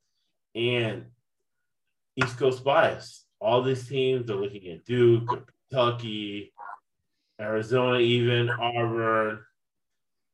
And 0.54 1.06
East 2.18 2.38
Coast 2.38 2.64
bias. 2.64 3.26
All 3.40 3.62
these 3.62 3.88
teams 3.88 4.30
are 4.30 4.36
looking 4.36 4.68
at 4.72 4.86
Duke, 4.86 5.52
Kentucky, 5.70 6.54
Arizona, 7.40 8.00
even 8.00 8.50
Auburn, 8.50 9.40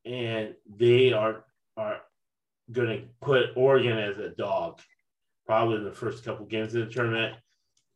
and 0.06 0.56
they 0.76 1.14
are 1.14 1.46
are 1.78 2.00
going 2.72 2.88
to 2.88 3.08
put 3.22 3.56
Oregon 3.56 3.98
as 3.98 4.18
a 4.18 4.30
dog, 4.30 4.82
probably 5.46 5.78
in 5.78 5.84
the 5.86 5.92
first 5.92 6.26
couple 6.26 6.46
games 6.46 6.74
of 6.74 6.88
the 6.88 6.94
tournament. 6.94 7.36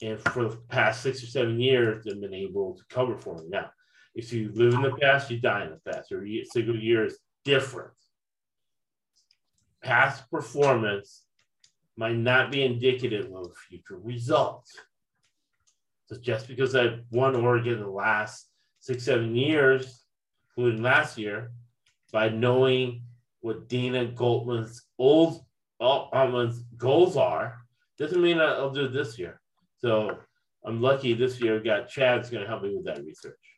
And 0.02 0.20
for 0.20 0.48
the 0.48 0.58
past 0.70 1.02
six 1.02 1.24
or 1.24 1.28
seven 1.28 1.60
years, 1.60 2.06
they've 2.06 2.22
been 2.22 2.34
able 2.34 2.76
to 2.76 2.84
cover 2.90 3.18
for 3.18 3.36
them. 3.36 3.50
Now, 3.50 3.72
if 4.14 4.34
you 4.34 4.52
live 4.54 4.74
in 4.74 4.82
the 4.82 4.96
past, 5.02 5.32
you 5.32 5.40
die 5.40 5.64
in 5.64 5.72
the 5.72 5.92
past. 5.92 6.12
Every 6.12 6.46
single 6.52 6.76
year 6.76 7.06
is 7.06 7.18
different. 7.46 7.94
Past 9.84 10.30
performance 10.30 11.24
might 11.96 12.18
not 12.18 12.52
be 12.52 12.64
indicative 12.64 13.32
of 13.34 13.56
future 13.70 13.98
results. 13.98 14.78
So 16.08 16.18
just 16.20 16.48
because 16.48 16.76
I've 16.76 17.00
won 17.12 17.36
Oregon 17.36 17.80
the 17.80 17.88
last 17.88 18.48
six, 18.80 19.04
seven 19.04 19.36
years, 19.36 20.04
including 20.50 20.84
last 20.84 21.18
year, 21.18 21.52
by 22.12 22.30
knowing 22.30 23.04
what 23.40 23.70
Dana 23.70 24.06
Goldman's 24.06 24.84
old 25.00 25.46
Altman's 25.80 26.64
goals 26.78 27.18
are, 27.18 27.58
doesn't 27.98 28.22
mean 28.22 28.40
I'll 28.40 28.70
do 28.70 28.86
it 28.86 28.94
this 28.94 29.18
year. 29.18 29.42
So 29.80 30.16
I'm 30.64 30.82
lucky 30.82 31.14
this 31.14 31.42
year. 31.42 31.56
I've 31.56 31.64
got 31.64 31.90
Chad's 31.90 32.30
going 32.30 32.44
to 32.44 32.48
help 32.48 32.62
me 32.62 32.76
with 32.76 32.86
that 32.86 33.04
research. 33.04 33.51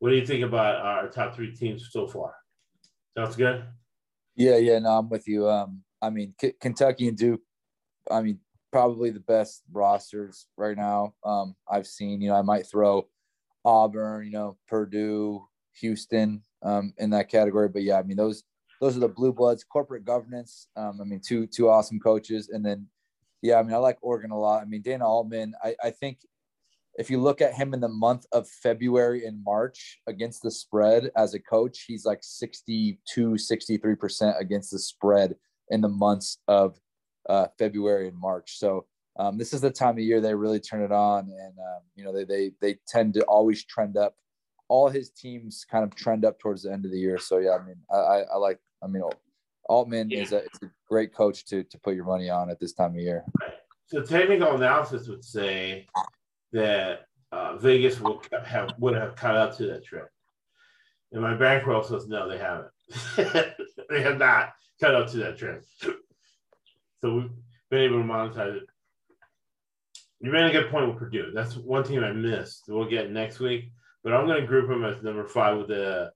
What 0.00 0.10
do 0.10 0.16
you 0.16 0.26
think 0.26 0.42
about 0.42 0.76
our 0.76 1.08
top 1.08 1.36
three 1.36 1.54
teams 1.54 1.88
so 1.90 2.08
far? 2.08 2.34
Sounds 3.16 3.36
good. 3.36 3.64
Yeah, 4.34 4.56
yeah, 4.56 4.78
no, 4.78 4.88
I'm 4.88 5.10
with 5.10 5.28
you. 5.28 5.48
Um, 5.48 5.82
I 6.00 6.08
mean, 6.08 6.34
K- 6.40 6.54
Kentucky 6.58 7.08
and 7.08 7.16
Duke. 7.16 7.42
I 8.10 8.22
mean, 8.22 8.40
probably 8.72 9.10
the 9.10 9.20
best 9.20 9.62
rosters 9.70 10.46
right 10.56 10.76
now. 10.76 11.14
Um, 11.22 11.54
I've 11.70 11.86
seen. 11.86 12.22
You 12.22 12.30
know, 12.30 12.36
I 12.36 12.42
might 12.42 12.66
throw 12.66 13.06
Auburn, 13.64 14.24
you 14.24 14.32
know, 14.32 14.56
Purdue, 14.68 15.46
Houston, 15.80 16.42
um, 16.62 16.94
in 16.96 17.10
that 17.10 17.28
category. 17.28 17.68
But 17.68 17.82
yeah, 17.82 17.98
I 17.98 18.02
mean, 18.02 18.16
those 18.16 18.44
those 18.80 18.96
are 18.96 19.00
the 19.00 19.08
blue 19.08 19.34
bloods, 19.34 19.64
corporate 19.64 20.06
governance. 20.06 20.68
Um, 20.76 20.98
I 21.02 21.04
mean, 21.04 21.20
two 21.20 21.46
two 21.46 21.68
awesome 21.68 22.00
coaches, 22.00 22.48
and 22.48 22.64
then 22.64 22.86
yeah, 23.42 23.56
I 23.56 23.62
mean, 23.62 23.74
I 23.74 23.78
like 23.78 23.98
Oregon 24.00 24.30
a 24.30 24.38
lot. 24.38 24.62
I 24.62 24.64
mean, 24.64 24.80
Dana 24.80 25.06
Altman. 25.06 25.52
I 25.62 25.76
I 25.84 25.90
think 25.90 26.20
if 26.98 27.10
you 27.10 27.20
look 27.20 27.40
at 27.40 27.54
him 27.54 27.72
in 27.72 27.80
the 27.80 27.88
month 27.88 28.26
of 28.32 28.48
February 28.48 29.24
and 29.24 29.42
March 29.44 30.00
against 30.06 30.42
the 30.42 30.50
spread 30.50 31.10
as 31.16 31.34
a 31.34 31.38
coach, 31.40 31.84
he's 31.86 32.04
like 32.04 32.18
62, 32.22 33.30
63% 33.30 34.40
against 34.40 34.70
the 34.70 34.78
spread 34.78 35.34
in 35.68 35.80
the 35.80 35.88
months 35.88 36.38
of 36.48 36.78
uh, 37.28 37.46
February 37.58 38.08
and 38.08 38.18
March. 38.18 38.58
So 38.58 38.86
um, 39.18 39.38
this 39.38 39.52
is 39.52 39.60
the 39.60 39.70
time 39.70 39.94
of 39.94 40.00
year 40.00 40.20
they 40.20 40.34
really 40.34 40.60
turn 40.60 40.82
it 40.82 40.92
on. 40.92 41.24
And, 41.24 41.58
um, 41.58 41.82
you 41.94 42.04
know, 42.04 42.12
they, 42.12 42.24
they, 42.24 42.52
they 42.60 42.78
tend 42.88 43.14
to 43.14 43.22
always 43.22 43.64
trend 43.64 43.96
up. 43.96 44.16
All 44.68 44.88
his 44.88 45.10
teams 45.10 45.64
kind 45.68 45.84
of 45.84 45.94
trend 45.94 46.24
up 46.24 46.38
towards 46.38 46.62
the 46.62 46.72
end 46.72 46.84
of 46.84 46.90
the 46.90 46.98
year. 46.98 47.18
So, 47.18 47.38
yeah, 47.38 47.56
I 47.60 47.64
mean, 47.64 47.76
I, 47.90 48.22
I 48.32 48.36
like, 48.36 48.58
I 48.82 48.86
mean, 48.86 49.02
Altman 49.68 50.10
yeah. 50.10 50.22
is 50.22 50.32
a, 50.32 50.38
a 50.62 50.70
great 50.88 51.14
coach 51.14 51.44
to, 51.46 51.64
to 51.64 51.78
put 51.78 51.94
your 51.94 52.04
money 52.04 52.30
on 52.30 52.50
at 52.50 52.60
this 52.60 52.72
time 52.72 52.90
of 52.90 53.00
year. 53.00 53.24
So 53.86 54.02
technical 54.02 54.54
analysis 54.54 55.08
would 55.08 55.24
say 55.24 55.86
that 56.52 57.06
uh, 57.32 57.56
Vegas 57.56 58.00
will 58.00 58.22
have 58.44 58.72
would 58.78 58.94
have 58.96 59.16
caught 59.16 59.36
up 59.36 59.56
to 59.56 59.66
that 59.66 59.84
trip. 59.84 60.08
And 61.12 61.22
my 61.22 61.34
bankroll 61.34 61.82
says 61.82 62.08
no, 62.08 62.28
they 62.28 62.38
haven't. 62.38 62.70
they 63.88 64.02
have 64.02 64.18
not 64.18 64.52
caught 64.80 64.94
up 64.94 65.10
to 65.10 65.18
that 65.18 65.38
trip. 65.38 65.64
So 67.00 67.14
we've 67.14 67.30
been 67.70 67.82
able 67.82 67.98
to 67.98 68.04
monetize 68.04 68.56
it. 68.56 68.66
You 70.20 70.30
made 70.30 70.44
a 70.44 70.52
good 70.52 70.70
point 70.70 70.88
with 70.88 70.98
Purdue. 70.98 71.32
That's 71.34 71.56
one 71.56 71.82
team 71.82 72.04
I 72.04 72.12
missed. 72.12 72.64
We'll 72.68 72.88
get 72.88 73.10
next 73.10 73.40
week, 73.40 73.72
but 74.04 74.12
I'm 74.12 74.26
going 74.26 74.40
to 74.40 74.46
group 74.46 74.68
them 74.68 74.84
as 74.84 75.02
number 75.02 75.26
five 75.26 75.56
with 75.58 75.68
the. 75.68 76.12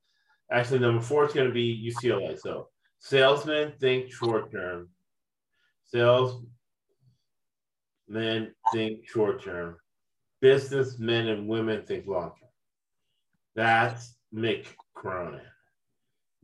Actually, 0.51 0.81
number 0.81 1.01
four 1.01 1.25
is 1.25 1.33
going 1.33 1.49
to 1.49 1.55
be 1.55 1.91
UCLA. 1.91 2.39
So 2.39 2.69
salesmen 2.99 3.73
think 3.81 4.13
short 4.13 4.53
term. 4.53 4.91
Salesmen 5.85 6.45
think 8.73 9.09
short 9.09 9.43
term 9.43 9.79
businessmen 10.45 11.29
and 11.29 11.49
women 11.49 11.83
think 11.87 12.07
long 12.07 12.33
term. 12.39 12.51
That's 13.57 14.15
Mick 14.35 14.67
Cronin. 14.93 15.41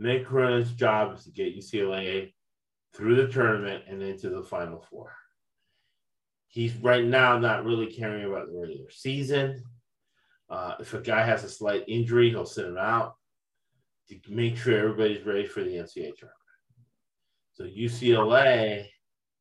Mick 0.00 0.24
Cronin's 0.24 0.72
job 0.72 1.14
is 1.14 1.24
to 1.24 1.30
get 1.30 1.54
UCLA 1.54 2.32
through 2.94 3.16
the 3.16 3.28
tournament 3.28 3.84
and 3.86 4.02
into 4.02 4.30
the 4.30 4.42
Final 4.42 4.80
Four. 4.88 5.12
He's 6.48 6.74
right 6.76 7.04
now 7.04 7.38
not 7.38 7.66
really 7.66 7.88
caring 7.88 8.24
about 8.24 8.46
the 8.46 8.58
regular 8.58 8.88
season. 8.90 9.62
Uh, 10.48 10.76
if 10.80 10.94
a 10.94 11.00
guy 11.00 11.22
has 11.22 11.44
a 11.44 11.50
slight 11.50 11.84
injury, 11.86 12.30
he'll 12.30 12.46
sit 12.46 12.64
him 12.64 12.78
out 12.78 13.16
to 14.08 14.18
make 14.30 14.56
sure 14.56 14.78
everybody's 14.78 15.26
ready 15.26 15.44
for 15.44 15.62
the 15.62 15.74
NCAA 15.74 16.16
tournament. 16.16 16.32
So 17.52 17.64
UCLA 17.64 18.86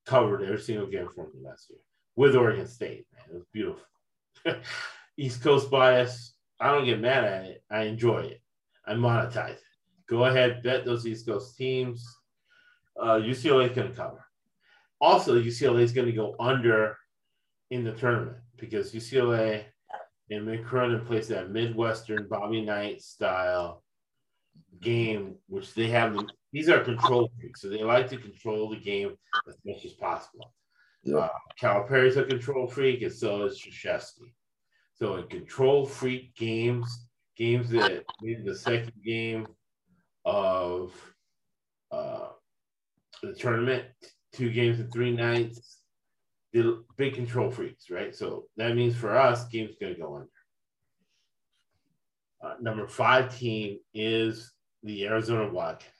covered 0.05 0.43
every 0.43 0.59
single 0.59 0.87
game 0.87 1.07
for 1.07 1.29
me 1.29 1.39
last 1.45 1.69
year 1.69 1.79
with 2.17 2.35
Oregon 2.35 2.67
State. 2.67 3.05
Man, 3.13 3.23
it 3.29 3.35
was 3.35 3.45
beautiful. 3.53 3.85
East 5.17 5.43
Coast 5.43 5.69
bias. 5.69 6.33
I 6.59 6.71
don't 6.71 6.85
get 6.85 6.99
mad 6.99 7.23
at 7.23 7.45
it. 7.45 7.63
I 7.69 7.83
enjoy 7.83 8.19
it. 8.19 8.41
I 8.85 8.93
monetize 8.93 9.51
it. 9.51 9.61
Go 10.07 10.25
ahead, 10.25 10.63
bet 10.63 10.85
those 10.85 11.05
East 11.05 11.27
Coast 11.27 11.55
teams. 11.55 12.05
Uh, 12.99 13.15
UCLA 13.15 13.69
is 13.69 13.75
going 13.75 13.89
to 13.89 13.95
cover. 13.95 14.25
Also, 14.99 15.39
UCLA 15.39 15.81
is 15.81 15.93
going 15.93 16.07
to 16.07 16.13
go 16.13 16.35
under 16.39 16.97
in 17.69 17.83
the 17.83 17.93
tournament 17.93 18.37
because 18.57 18.91
UCLA 18.91 19.63
and 20.31 20.47
Mick 20.47 21.05
plays 21.05 21.27
that 21.29 21.51
Midwestern 21.51 22.27
Bobby 22.27 22.61
Knight 22.61 23.01
style 23.01 23.83
game, 24.81 25.35
which 25.47 25.73
they 25.73 25.87
have. 25.87 26.17
These 26.51 26.69
are 26.69 26.83
control 26.83 27.31
freaks, 27.39 27.61
so 27.61 27.69
they 27.69 27.83
like 27.83 28.09
to 28.09 28.17
control 28.17 28.69
the 28.69 28.77
game 28.77 29.15
as 29.47 29.55
much 29.65 29.85
as 29.85 29.93
possible. 29.93 30.53
Yeah. 31.03 31.17
Uh, 31.17 31.29
Calipari's 31.59 32.17
a 32.17 32.23
control 32.23 32.67
freak, 32.67 33.01
and 33.01 33.11
so 33.11 33.45
is 33.45 33.61
Krzyzewski. 33.61 34.33
So 34.95 35.15
in 35.15 35.27
control 35.27 35.85
freak 35.85 36.35
games, 36.35 37.07
games 37.37 37.69
that 37.69 38.03
the 38.21 38.55
second 38.55 38.93
game 39.03 39.47
of 40.25 40.93
uh, 41.91 42.27
the 43.23 43.33
tournament, 43.33 43.85
two 44.33 44.51
games 44.51 44.79
in 44.79 44.91
three 44.91 45.11
nights, 45.11 45.79
the 46.51 46.83
big 46.97 47.13
control 47.13 47.49
freaks, 47.49 47.89
right? 47.89 48.15
So 48.15 48.45
that 48.57 48.75
means 48.75 48.95
for 48.95 49.15
us, 49.15 49.47
game's 49.47 49.75
going 49.79 49.95
to 49.95 50.01
go 50.01 50.15
under. 50.15 50.29
Uh, 52.41 52.55
number 52.61 52.87
five 52.87 53.37
team 53.37 53.79
is 53.93 54.51
the 54.83 55.05
Arizona 55.07 55.51
Wildcats. 55.51 55.98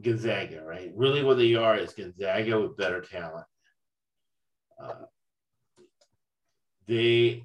Gonzaga, 0.00 0.62
right? 0.62 0.92
Really, 0.94 1.22
what 1.22 1.38
they 1.38 1.54
are 1.54 1.76
is 1.76 1.92
Gonzaga 1.92 2.60
with 2.60 2.76
better 2.76 3.00
talent. 3.00 3.46
Uh, 4.80 5.06
they 6.86 7.44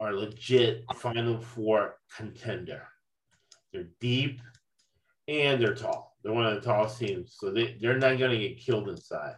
are 0.00 0.12
legit 0.14 0.84
Final 0.96 1.40
Four 1.40 1.96
contender. 2.16 2.82
They're 3.72 3.88
deep 4.00 4.40
and 5.28 5.60
they're 5.60 5.74
tall. 5.74 6.16
They're 6.22 6.32
one 6.32 6.46
of 6.46 6.54
the 6.54 6.60
tallest 6.60 6.98
teams, 6.98 7.36
so 7.38 7.50
they 7.50 7.76
they're 7.80 7.98
not 7.98 8.18
going 8.18 8.32
to 8.32 8.38
get 8.38 8.58
killed 8.58 8.88
inside. 8.88 9.36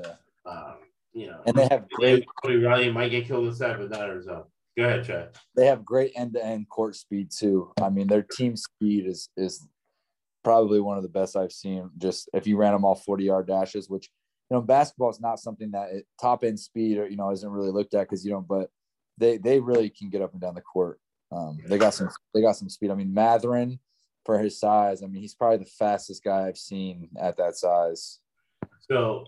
Yeah. 0.00 0.14
Um, 0.46 0.76
you 1.12 1.26
know, 1.26 1.42
And 1.46 1.54
they 1.54 1.68
have 1.70 1.88
great 1.90 2.24
Cody 2.42 2.56
Riley 2.56 2.90
might 2.90 3.10
get 3.10 3.26
killed 3.26 3.46
inside, 3.46 3.76
but 3.78 3.90
not 3.90 4.08
Arizona. 4.08 4.44
Go 4.76 4.84
ahead, 4.84 5.04
Chad. 5.04 5.36
they 5.54 5.66
have 5.66 5.84
great 5.84 6.12
end 6.16 6.32
to 6.32 6.44
end 6.44 6.68
court 6.70 6.96
speed 6.96 7.30
too. 7.30 7.72
I 7.80 7.90
mean, 7.90 8.06
their 8.06 8.22
team 8.22 8.56
speed 8.56 9.06
is 9.06 9.28
is 9.36 9.68
probably 10.42 10.80
one 10.80 10.96
of 10.96 11.02
the 11.02 11.08
best 11.08 11.36
I've 11.36 11.52
seen. 11.52 11.90
Just 11.98 12.28
if 12.32 12.46
you 12.46 12.56
ran 12.56 12.72
them 12.72 12.84
all 12.84 12.94
forty 12.94 13.24
yard 13.24 13.46
dashes, 13.46 13.88
which 13.88 14.10
you 14.50 14.56
know 14.56 14.62
basketball 14.62 15.10
is 15.10 15.20
not 15.20 15.40
something 15.40 15.70
that 15.72 15.90
it, 15.92 16.06
top 16.20 16.44
end 16.44 16.58
speed 16.58 16.98
or 16.98 17.08
you 17.08 17.16
know 17.16 17.30
isn't 17.30 17.48
really 17.48 17.70
looked 17.70 17.94
at 17.94 18.08
because 18.08 18.24
you 18.24 18.30
don't. 18.30 18.48
But 18.48 18.70
they 19.18 19.38
they 19.38 19.60
really 19.60 19.90
can 19.90 20.10
get 20.10 20.22
up 20.22 20.32
and 20.32 20.40
down 20.40 20.54
the 20.54 20.60
court. 20.60 20.98
Um, 21.30 21.58
they 21.66 21.78
got 21.78 21.94
some 21.94 22.08
they 22.34 22.42
got 22.42 22.56
some 22.56 22.68
speed. 22.68 22.90
I 22.90 22.94
mean, 22.94 23.14
Mathurin 23.14 23.78
for 24.24 24.38
his 24.38 24.58
size. 24.58 25.02
I 25.02 25.06
mean, 25.06 25.22
he's 25.22 25.34
probably 25.34 25.58
the 25.58 25.70
fastest 25.70 26.22
guy 26.22 26.46
I've 26.46 26.58
seen 26.58 27.08
at 27.20 27.36
that 27.38 27.56
size. 27.56 28.20
So 28.90 29.26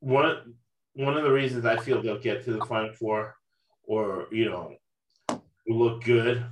one 0.00 0.54
one 0.94 1.16
of 1.16 1.22
the 1.22 1.32
reasons 1.32 1.64
I 1.64 1.76
feel 1.76 2.02
they'll 2.02 2.18
get 2.18 2.44
to 2.44 2.52
the 2.52 2.64
final 2.64 2.92
four 2.92 3.36
or 3.84 4.26
you 4.30 4.50
know 4.50 4.74
look 5.66 6.02
good 6.02 6.44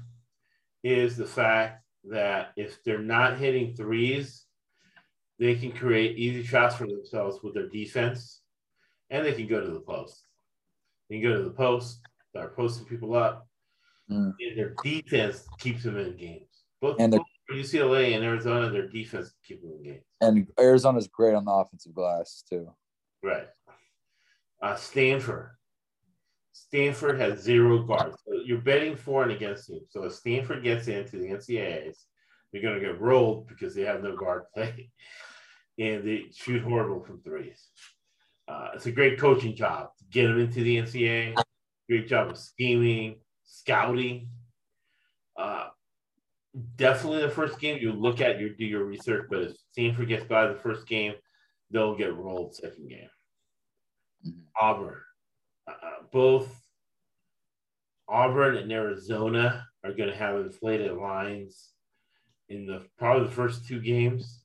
is 0.85 1.16
the 1.16 1.26
fact 1.26 1.82
that 2.11 2.53
if 2.57 2.83
they're 2.85 2.99
not 2.99 3.38
hitting 3.38 3.75
threes, 3.75 4.45
they 5.38 5.55
can 5.55 5.73
create 5.73 6.16
easy 6.16 6.42
shots 6.42 6.77
for 6.77 6.87
themselves 6.87 7.40
with 7.42 7.55
their 7.55 7.69
defense 7.69 8.40
and 9.11 9.25
they 9.25 9.33
can 9.33 9.47
go 9.47 9.61
to 9.61 9.71
the 9.71 9.81
post. 9.81 10.25
They 11.09 11.21
can 11.21 11.31
go 11.31 11.37
to 11.37 11.45
the 11.45 11.51
post, 11.51 12.01
start 12.31 12.57
posting 12.57 12.87
people 12.87 13.14
up, 13.14 13.47
Mm. 14.11 14.35
and 14.38 14.57
their 14.59 14.75
defense 14.85 15.45
keeps 15.59 15.83
them 15.83 15.97
in 15.97 16.16
games. 16.16 16.64
Both, 16.81 17.01
And 17.01 17.12
the- 17.12 17.19
both 17.19 17.27
UCLA 17.59 18.14
and 18.14 18.23
Arizona, 18.25 18.71
their 18.71 18.87
defense 18.88 19.35
keep 19.45 19.61
them 19.62 19.73
in 19.73 19.83
games. 19.83 20.05
And 20.21 20.47
Arizona's 20.61 21.09
great 21.09 21.35
on 21.35 21.45
the 21.45 21.51
offensive 21.51 21.92
glass 21.92 22.42
too. 22.49 22.73
Right. 23.23 23.49
Uh, 24.62 24.77
Stanford. 24.77 25.51
Stanford 26.57 27.21
has 27.21 27.40
zero 27.40 27.83
guards. 27.83 28.16
So 28.27 28.33
you're 28.45 28.62
betting 28.62 28.97
for 28.97 29.23
and 29.23 29.31
against 29.31 29.69
him. 29.69 29.81
So 29.90 30.05
if 30.05 30.14
Stanford 30.14 30.62
gets 30.64 30.88
into 30.88 31.19
the 31.19 31.29
NCAAs, 31.29 31.97
they're 32.51 32.62
going 32.62 32.81
to 32.81 32.81
get 32.81 32.99
rolled 32.99 33.47
because 33.47 33.75
they 33.75 33.83
have 33.83 34.03
no 34.03 34.16
guard 34.16 34.45
play. 34.55 34.90
And 35.79 36.03
they 36.03 36.25
shoot 36.33 36.62
horrible 36.62 37.05
from 37.05 37.21
threes. 37.21 37.69
Uh, 38.49 38.71
it's 38.75 38.87
a 38.87 38.92
great 38.92 39.19
coaching 39.21 39.55
job 39.55 39.90
to 39.99 40.05
get 40.11 40.29
them 40.29 40.40
into 40.40 40.62
the 40.62 40.79
NCAA. 40.79 41.35
Great 41.90 42.09
job 42.09 42.31
of 42.31 42.38
scheming, 42.38 43.16
scouting. 43.45 44.31
Uh, 45.37 45.66
definitely 46.77 47.21
the 47.21 47.29
first 47.29 47.61
game 47.61 47.79
you 47.83 47.92
look 47.92 48.23
at, 48.23 48.40
you 48.40 48.57
do 48.57 48.64
your 48.64 48.85
research. 48.85 49.27
But 49.29 49.42
if 49.42 49.57
Stanford 49.73 50.09
gets 50.09 50.25
by 50.25 50.47
the 50.47 50.55
first 50.55 50.87
game, 50.88 51.12
they'll 51.71 51.97
get 51.97 52.16
rolled 52.16 52.55
second 52.55 52.88
game. 52.88 53.11
Mhm. 54.27 54.45
Auburn. 54.59 55.01
Both 56.12 56.49
Auburn 58.09 58.57
and 58.57 58.71
Arizona 58.73 59.66
are 59.85 59.92
going 59.92 60.09
to 60.09 60.16
have 60.16 60.37
inflated 60.37 60.97
lines 60.97 61.71
in 62.49 62.66
the 62.66 62.85
probably 62.99 63.27
the 63.27 63.35
first 63.35 63.66
two 63.66 63.81
games. 63.81 64.45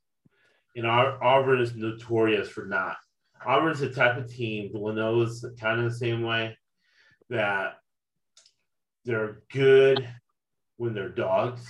And 0.76 0.86
Au- 0.86 1.18
Auburn 1.22 1.62
is 1.62 1.76
notorious 1.76 2.50
for 2.50 2.66
not. 2.66 2.98
Auburn's 3.46 3.80
the 3.80 3.90
type 3.90 4.18
of 4.18 4.32
team, 4.32 4.72
Villanova's 4.72 5.46
kind 5.60 5.80
of 5.80 5.92
the 5.92 5.98
same 5.98 6.22
way, 6.22 6.58
that 7.30 7.78
they're 9.04 9.42
good 9.52 10.08
when 10.78 10.94
they're 10.94 11.10
dogs, 11.10 11.66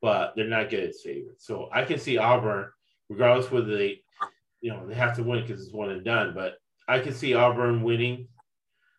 but 0.00 0.34
they're 0.34 0.48
not 0.48 0.70
good 0.70 0.88
as 0.88 1.02
favorites. 1.02 1.46
So 1.46 1.68
I 1.72 1.84
can 1.84 1.98
see 1.98 2.18
Auburn, 2.18 2.70
regardless 3.08 3.50
whether 3.50 3.76
they, 3.76 4.00
you 4.60 4.70
know, 4.70 4.86
they 4.86 4.94
have 4.94 5.16
to 5.16 5.22
win 5.22 5.42
because 5.42 5.62
it's 5.62 5.72
one 5.72 5.90
and 5.90 6.04
done, 6.04 6.32
but 6.34 6.54
I 6.88 6.98
can 7.00 7.14
see 7.14 7.34
Auburn 7.34 7.82
winning 7.82 8.28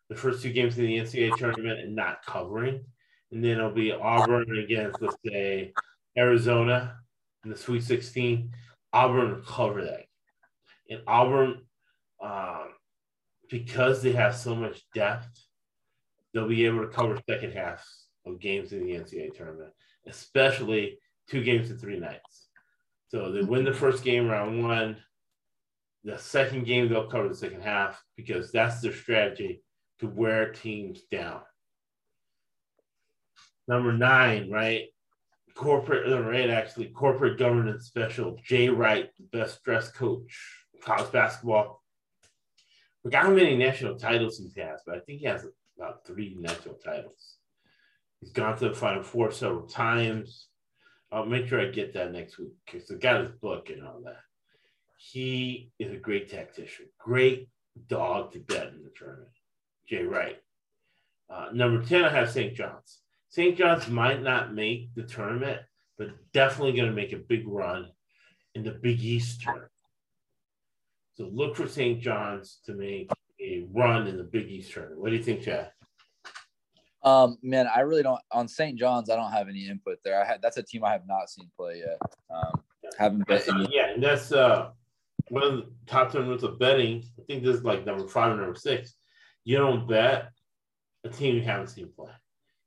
the 0.09 0.15
first 0.15 0.41
two 0.41 0.51
games 0.51 0.77
in 0.77 0.85
the 0.85 0.97
NCAA 0.97 1.37
tournament 1.37 1.79
and 1.79 1.95
not 1.95 2.25
covering. 2.25 2.83
And 3.31 3.43
then 3.43 3.51
it'll 3.51 3.69
be 3.69 3.91
Auburn 3.91 4.57
against, 4.57 5.01
let's 5.01 5.15
say, 5.25 5.71
Arizona 6.17 6.95
in 7.43 7.51
the 7.51 7.57
Sweet 7.57 7.83
16. 7.83 8.51
Auburn 8.91 9.35
will 9.35 9.41
cover 9.41 9.83
that. 9.83 10.05
And 10.89 11.01
Auburn, 11.05 11.61
um, 12.21 12.69
because 13.49 14.01
they 14.01 14.11
have 14.13 14.35
so 14.35 14.55
much 14.55 14.81
depth, 14.95 15.27
they'll 16.33 16.47
be 16.47 16.65
able 16.65 16.81
to 16.81 16.87
cover 16.87 17.19
second 17.29 17.53
halves 17.53 18.07
of 18.25 18.39
games 18.39 18.73
in 18.73 18.85
the 18.85 18.93
NCAA 18.93 19.35
tournament, 19.35 19.71
especially 20.07 20.97
two 21.29 21.43
games 21.43 21.69
in 21.69 21.77
three 21.77 21.99
nights. 21.99 22.47
So 23.09 23.31
they 23.31 23.41
win 23.41 23.63
the 23.63 23.73
first 23.73 24.03
game 24.03 24.27
round 24.27 24.63
one. 24.63 24.97
The 26.03 26.17
second 26.17 26.65
game, 26.65 26.89
they'll 26.89 27.09
cover 27.09 27.27
the 27.27 27.35
second 27.35 27.61
half 27.61 28.01
because 28.15 28.51
that's 28.51 28.81
their 28.81 28.93
strategy 28.93 29.61
to 29.99 30.07
wear 30.07 30.51
teams 30.51 31.01
down. 31.11 31.41
Number 33.67 33.93
nine, 33.93 34.49
right? 34.49 34.85
Corporate, 35.55 36.09
number 36.09 36.33
eight, 36.33 36.49
actually, 36.49 36.87
corporate 36.87 37.37
governance 37.37 37.85
special. 37.85 38.37
Jay 38.43 38.69
Wright, 38.69 39.09
the 39.17 39.37
best 39.37 39.63
dressed 39.63 39.93
coach, 39.93 40.65
college 40.81 41.11
basketball. 41.11 41.83
Forgot 43.03 43.25
how 43.25 43.31
many 43.31 43.55
national 43.55 43.95
titles 43.95 44.37
he 44.37 44.61
has, 44.61 44.81
but 44.85 44.95
I 44.95 44.99
think 44.99 45.19
he 45.19 45.25
has 45.25 45.45
about 45.77 46.05
three 46.05 46.35
national 46.39 46.75
titles. 46.75 47.35
He's 48.19 48.31
gone 48.31 48.57
to 48.57 48.69
the 48.69 48.75
Final 48.75 49.03
Four 49.03 49.31
several 49.31 49.67
times. 49.67 50.47
I'll 51.11 51.25
make 51.25 51.47
sure 51.47 51.61
I 51.61 51.65
get 51.65 51.93
that 51.93 52.11
next 52.11 52.37
week 52.37 52.53
because 52.65 52.89
I 52.91 52.95
got 52.95 53.21
his 53.21 53.31
book 53.31 53.69
and 53.69 53.85
all 53.85 54.01
that. 54.05 54.19
He 54.97 55.71
is 55.79 55.91
a 55.91 55.97
great 55.97 56.29
tactician, 56.29 56.87
great 56.99 57.49
dog 57.87 58.33
to 58.33 58.39
bet 58.39 58.67
in 58.67 58.83
the 58.83 58.91
tournament. 58.95 59.29
Jay 59.89 60.03
Wright. 60.03 60.37
Uh, 61.29 61.49
number 61.51 61.83
10, 61.83 62.05
I 62.05 62.09
have 62.09 62.29
St. 62.29 62.55
John's. 62.55 62.99
St. 63.29 63.57
John's 63.57 63.87
might 63.87 64.21
not 64.21 64.53
make 64.53 64.93
the 64.95 65.03
tournament, 65.03 65.61
but 65.97 66.09
definitely 66.33 66.73
going 66.73 66.89
to 66.89 66.95
make 66.95 67.13
a 67.13 67.17
big 67.17 67.47
run 67.47 67.89
in 68.55 68.63
the 68.63 68.71
Big 68.71 69.01
East 69.01 69.41
tournament. 69.41 69.71
So 71.15 71.29
look 71.31 71.55
for 71.55 71.67
St. 71.67 72.01
John's 72.01 72.59
to 72.65 72.73
make 72.73 73.11
a 73.41 73.65
run 73.71 74.07
in 74.07 74.17
the 74.17 74.23
Big 74.23 74.49
East 74.49 74.71
tournament. 74.71 75.01
What 75.01 75.09
do 75.09 75.15
you 75.15 75.23
think, 75.23 75.43
Chad? 75.43 75.71
Um, 77.03 77.37
man, 77.41 77.67
I 77.73 77.81
really 77.81 78.03
don't 78.03 78.19
on 78.31 78.47
St. 78.47 78.77
John's. 78.77 79.09
I 79.09 79.15
don't 79.15 79.31
have 79.31 79.47
any 79.47 79.67
input 79.67 79.99
there. 80.03 80.21
I 80.21 80.25
had 80.25 80.41
that's 80.41 80.57
a 80.57 80.63
team 80.63 80.83
I 80.83 80.91
have 80.91 81.07
not 81.07 81.29
seen 81.29 81.49
play 81.55 81.79
yet. 81.79 81.97
Um, 82.29 82.61
haven't 82.97 83.25
bet 83.25 83.47
uh, 83.47 83.67
yeah, 83.71 83.91
and 83.93 84.03
that's 84.03 84.33
uh, 84.33 84.71
one 85.29 85.43
of 85.43 85.53
the 85.53 85.65
top 85.87 86.11
tournaments 86.11 86.43
of 86.43 86.59
betting. 86.59 87.05
I 87.17 87.23
think 87.23 87.43
this 87.43 87.55
is 87.55 87.63
like 87.63 87.85
number 87.85 88.05
five 88.05 88.33
or 88.33 88.41
number 88.41 88.59
six. 88.59 88.95
You 89.49 89.57
don't 89.57 89.87
bet 89.87 90.29
a 91.03 91.09
team 91.09 91.33
you 91.33 91.41
haven't 91.41 91.69
seen 91.69 91.89
play 91.95 92.11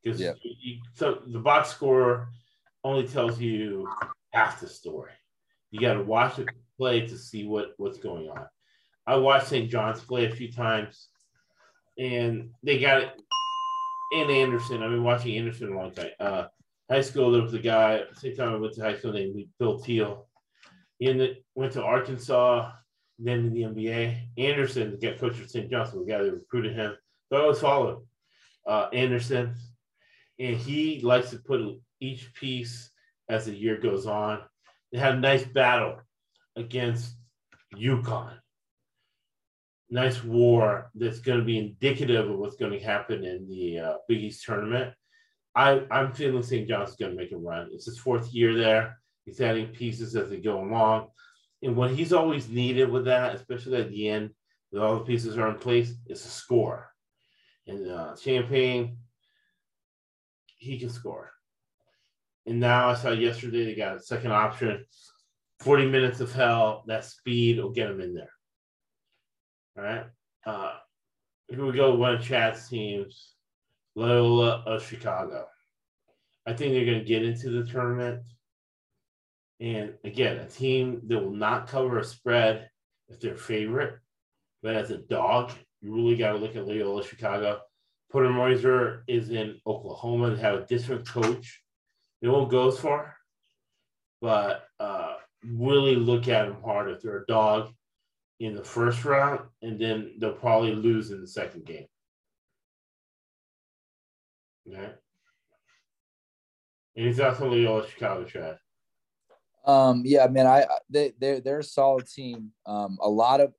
because 0.02 0.20
you, 0.20 0.78
so 0.94 1.20
the 1.28 1.38
box 1.38 1.68
score 1.68 2.30
only 2.82 3.06
tells 3.06 3.40
you 3.40 3.88
half 4.32 4.58
the 4.58 4.66
story. 4.66 5.12
You 5.70 5.80
got 5.80 5.94
to 5.94 6.02
watch 6.02 6.40
it 6.40 6.48
play 6.76 7.06
to 7.06 7.16
see 7.16 7.46
what 7.46 7.74
what's 7.76 7.98
going 7.98 8.28
on. 8.30 8.48
I 9.06 9.14
watched 9.14 9.46
St. 9.46 9.70
John's 9.70 10.00
play 10.00 10.24
a 10.24 10.34
few 10.34 10.50
times, 10.50 11.06
and 12.00 12.50
they 12.64 12.80
got 12.80 13.02
it. 13.02 13.12
And 14.16 14.28
Anderson, 14.32 14.82
I've 14.82 14.90
been 14.90 15.04
watching 15.04 15.38
Anderson 15.38 15.72
a 15.72 15.76
long 15.76 15.92
time. 15.92 16.10
Uh, 16.18 16.46
high 16.90 17.02
school, 17.02 17.30
there 17.30 17.42
was 17.42 17.54
a 17.54 17.60
guy. 17.60 18.00
Same 18.14 18.34
time 18.34 18.54
I 18.54 18.56
went 18.56 18.74
to 18.74 18.82
high 18.82 18.98
school 18.98 19.12
named 19.12 19.40
Bill 19.60 19.78
Teal. 19.78 20.26
He 20.98 21.36
went 21.54 21.74
to 21.74 21.84
Arkansas, 21.84 22.72
then 23.18 23.46
in 23.46 23.54
the 23.54 23.62
NBA. 23.62 24.28
Anderson, 24.38 24.98
guy 25.00 25.12
coach 25.12 25.40
of 25.40 25.50
St. 25.50 25.70
John's, 25.70 25.92
the 25.92 26.04
guy 26.04 26.22
that 26.22 26.32
recruited 26.32 26.74
him. 26.74 26.96
So 27.28 27.36
I 27.36 27.40
always 27.42 27.60
followed 27.60 28.06
uh, 28.66 28.88
Anderson, 28.92 29.54
and 30.38 30.56
he 30.56 31.00
likes 31.00 31.30
to 31.30 31.38
put 31.38 31.60
each 32.00 32.32
piece 32.34 32.90
as 33.28 33.46
the 33.46 33.54
year 33.54 33.78
goes 33.78 34.06
on. 34.06 34.40
They 34.92 34.98
had 34.98 35.14
a 35.14 35.20
nice 35.20 35.44
battle 35.44 35.98
against 36.56 37.16
UConn. 37.76 38.34
Nice 39.90 40.22
war 40.24 40.90
that's 40.94 41.20
going 41.20 41.38
to 41.38 41.44
be 41.44 41.58
indicative 41.58 42.30
of 42.30 42.38
what's 42.38 42.56
going 42.56 42.72
to 42.72 42.80
happen 42.80 43.24
in 43.24 43.48
the 43.48 43.78
uh, 43.78 43.94
Big 44.08 44.18
East 44.18 44.44
tournament. 44.44 44.92
I, 45.54 45.82
I'm 45.90 46.12
feeling 46.12 46.42
St. 46.42 46.66
John's 46.66 46.96
going 46.96 47.12
to 47.12 47.16
make 47.16 47.32
a 47.32 47.36
run. 47.36 47.68
It's 47.72 47.84
his 47.84 47.98
fourth 47.98 48.32
year 48.32 48.56
there. 48.56 48.98
He's 49.26 49.40
adding 49.40 49.68
pieces 49.68 50.16
as 50.16 50.30
they 50.30 50.38
go 50.38 50.62
along. 50.64 51.08
And 51.62 51.76
what 51.76 51.92
he's 51.92 52.12
always 52.12 52.48
needed 52.48 52.90
with 52.90 53.04
that, 53.04 53.34
especially 53.34 53.80
at 53.80 53.90
the 53.90 54.08
end, 54.08 54.30
when 54.70 54.82
all 54.82 54.98
the 54.98 55.04
pieces 55.04 55.38
are 55.38 55.48
in 55.48 55.58
place, 55.58 55.94
is 56.06 56.24
a 56.24 56.28
score. 56.28 56.90
And 57.66 57.88
uh, 57.88 58.14
Champagnie, 58.14 58.96
he 60.58 60.78
can 60.78 60.90
score. 60.90 61.30
And 62.46 62.58
now 62.58 62.88
I 62.88 62.94
saw 62.94 63.10
yesterday 63.10 63.64
they 63.64 63.74
got 63.74 63.96
a 63.96 64.02
second 64.02 64.32
option 64.32 64.84
40 65.60 65.86
minutes 65.86 66.20
of 66.20 66.32
hell. 66.32 66.82
That 66.88 67.04
speed 67.04 67.58
will 67.58 67.70
get 67.70 67.90
him 67.90 68.00
in 68.00 68.14
there. 68.14 68.32
All 69.76 69.84
right. 69.84 70.06
Uh, 70.44 70.74
here 71.48 71.64
we 71.64 71.72
go. 71.72 71.94
One 71.94 72.16
of 72.16 72.24
Chad's 72.24 72.68
teams, 72.68 73.34
Loyola 73.94 74.64
of 74.66 74.84
Chicago. 74.84 75.46
I 76.46 76.52
think 76.52 76.74
they're 76.74 76.84
going 76.84 76.98
to 76.98 77.04
get 77.04 77.24
into 77.24 77.50
the 77.50 77.70
tournament. 77.70 78.22
And 79.62 79.94
again, 80.02 80.38
a 80.38 80.46
team 80.48 81.02
that 81.06 81.20
will 81.20 81.30
not 81.30 81.68
cover 81.68 82.00
a 82.00 82.04
spread 82.04 82.68
if 83.08 83.20
they're 83.20 83.36
favorite, 83.36 83.94
but 84.60 84.74
as 84.74 84.90
a 84.90 84.98
dog, 84.98 85.52
you 85.80 85.94
really 85.94 86.16
got 86.16 86.32
to 86.32 86.38
look 86.38 86.56
at 86.56 86.66
Loyola 86.66 87.04
Chicago. 87.04 87.60
Porter 88.10 88.30
Moser 88.30 89.04
is 89.06 89.30
in 89.30 89.60
Oklahoma. 89.64 90.34
They 90.34 90.42
have 90.42 90.56
a 90.56 90.66
different 90.66 91.06
coach. 91.06 91.62
They 92.20 92.28
won't 92.28 92.50
go 92.50 92.68
as 92.68 92.78
far, 92.80 93.16
but 94.20 94.64
uh, 94.80 95.14
really 95.44 95.94
look 95.94 96.26
at 96.26 96.46
them 96.46 96.60
hard 96.64 96.90
if 96.90 97.00
they're 97.00 97.22
a 97.22 97.26
dog 97.26 97.72
in 98.40 98.56
the 98.56 98.64
first 98.64 99.04
round, 99.04 99.42
and 99.62 99.80
then 99.80 100.14
they'll 100.18 100.32
probably 100.32 100.74
lose 100.74 101.12
in 101.12 101.20
the 101.20 101.28
second 101.28 101.66
game. 101.66 101.86
Okay. 104.68 104.90
Any 106.96 107.12
thoughts 107.12 107.40
on 107.40 107.50
Loyola 107.50 107.88
Chicago, 107.88 108.24
Chad? 108.24 108.58
Um, 109.64 110.02
yeah, 110.04 110.26
man, 110.26 110.46
I 110.46 110.66
they 110.90 111.12
they're 111.20 111.40
they're 111.40 111.58
a 111.60 111.64
solid 111.64 112.06
team. 112.06 112.50
Um, 112.66 112.98
a 113.00 113.08
lot 113.08 113.40
of 113.40 113.52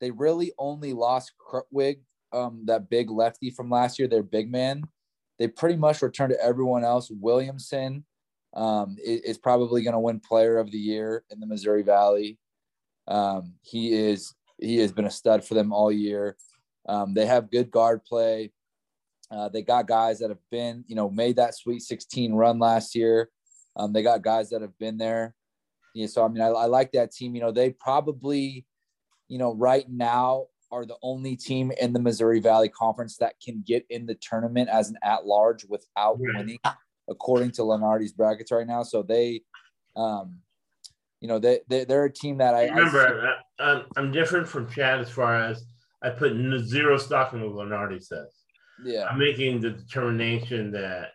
they 0.00 0.10
really 0.10 0.52
only 0.58 0.92
lost 0.92 1.32
Krutwig, 1.38 2.00
um, 2.32 2.62
that 2.66 2.90
big 2.90 3.10
lefty 3.10 3.50
from 3.50 3.70
last 3.70 3.98
year, 3.98 4.08
their 4.08 4.22
big 4.22 4.50
man. 4.50 4.82
They 5.38 5.48
pretty 5.48 5.76
much 5.76 6.02
returned 6.02 6.32
to 6.32 6.44
everyone 6.44 6.84
else. 6.84 7.10
Williamson 7.10 8.04
um, 8.54 8.96
is, 9.02 9.20
is 9.22 9.38
probably 9.38 9.82
going 9.82 9.94
to 9.94 9.98
win 9.98 10.20
Player 10.20 10.58
of 10.58 10.70
the 10.70 10.78
Year 10.78 11.24
in 11.30 11.40
the 11.40 11.46
Missouri 11.46 11.82
Valley. 11.82 12.38
Um, 13.08 13.54
he 13.62 13.92
is 13.92 14.34
he 14.58 14.78
has 14.78 14.92
been 14.92 15.06
a 15.06 15.10
stud 15.10 15.44
for 15.44 15.54
them 15.54 15.72
all 15.72 15.90
year. 15.90 16.36
Um, 16.88 17.14
they 17.14 17.26
have 17.26 17.50
good 17.50 17.70
guard 17.70 18.04
play. 18.04 18.52
Uh, 19.30 19.48
they 19.48 19.62
got 19.62 19.88
guys 19.88 20.18
that 20.18 20.30
have 20.30 20.50
been, 20.50 20.84
you 20.86 20.94
know, 20.94 21.08
made 21.08 21.36
that 21.36 21.56
Sweet 21.56 21.80
16 21.80 22.34
run 22.34 22.58
last 22.58 22.94
year. 22.94 23.30
Um, 23.76 23.92
they 23.92 24.02
got 24.02 24.22
guys 24.22 24.50
that 24.50 24.62
have 24.62 24.76
been 24.78 24.98
there. 24.98 25.34
Yeah, 25.94 26.06
so 26.06 26.24
I 26.24 26.28
mean, 26.28 26.42
I, 26.42 26.48
I 26.48 26.66
like 26.66 26.92
that 26.92 27.12
team. 27.12 27.34
You 27.34 27.40
know, 27.42 27.52
they 27.52 27.70
probably, 27.70 28.66
you 29.28 29.38
know, 29.38 29.54
right 29.54 29.88
now 29.88 30.46
are 30.70 30.86
the 30.86 30.96
only 31.02 31.36
team 31.36 31.70
in 31.80 31.92
the 31.92 32.00
Missouri 32.00 32.40
Valley 32.40 32.68
Conference 32.70 33.18
that 33.18 33.34
can 33.44 33.62
get 33.66 33.84
in 33.90 34.06
the 34.06 34.14
tournament 34.14 34.70
as 34.70 34.88
an 34.88 34.96
at-large 35.02 35.66
without 35.68 36.18
Right. 36.18 36.36
winning, 36.36 36.58
according 37.10 37.50
to 37.52 37.62
Lunardi's 37.62 38.12
brackets 38.12 38.50
right 38.50 38.66
now. 38.66 38.82
So 38.82 39.02
they, 39.02 39.42
um, 39.96 40.38
you 41.20 41.28
know, 41.28 41.38
they, 41.38 41.60
they 41.68 41.84
they're 41.84 42.06
a 42.06 42.12
team 42.12 42.38
that 42.38 42.54
I 42.54 42.68
Remember, 42.68 43.36
I, 43.58 43.62
I'm, 43.62 43.84
I'm 43.96 44.12
different 44.12 44.48
from 44.48 44.68
Chad 44.70 45.00
as 45.00 45.10
far 45.10 45.36
as 45.36 45.64
I 46.02 46.08
put 46.10 46.32
zero 46.64 46.96
stock 46.96 47.34
in 47.34 47.42
what 47.42 47.66
Lunardi 47.66 48.02
says. 48.02 48.28
yeah, 48.82 49.04
I'm 49.04 49.18
making 49.18 49.60
the 49.60 49.70
determination 49.70 50.72
that 50.72 51.10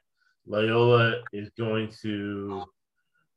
Loyola 0.48 1.22
is 1.34 1.50
going 1.58 1.92
to 2.02 2.64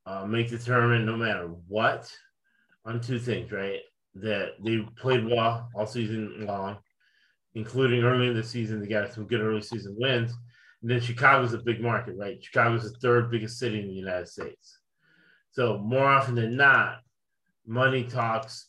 uh, 0.06 0.24
make 0.24 0.48
the 0.50 0.58
tournament 0.58 1.04
no 1.04 1.16
matter 1.16 1.48
what 1.68 2.10
on 2.84 3.00
two 3.00 3.18
things, 3.18 3.50
right? 3.52 3.80
That 4.14 4.52
they 4.64 4.78
played 4.96 5.26
well 5.26 5.68
all 5.74 5.86
season 5.86 6.46
long, 6.46 6.78
including 7.54 8.02
early 8.02 8.28
in 8.28 8.34
the 8.34 8.42
season. 8.42 8.80
They 8.80 8.86
got 8.88 9.12
some 9.12 9.26
good 9.26 9.40
early 9.40 9.62
season 9.62 9.96
wins. 9.98 10.32
And 10.82 10.90
then 10.90 11.00
Chicago's 11.00 11.52
a 11.52 11.58
big 11.58 11.80
market, 11.80 12.16
right? 12.16 12.42
Chicago's 12.42 12.90
the 12.90 12.98
third 13.00 13.30
biggest 13.30 13.58
city 13.58 13.80
in 13.80 13.88
the 13.88 13.94
United 13.94 14.28
States. 14.28 14.78
So 15.50 15.78
more 15.78 16.06
often 16.06 16.34
than 16.34 16.56
not, 16.56 17.00
money 17.66 18.04
talks, 18.04 18.68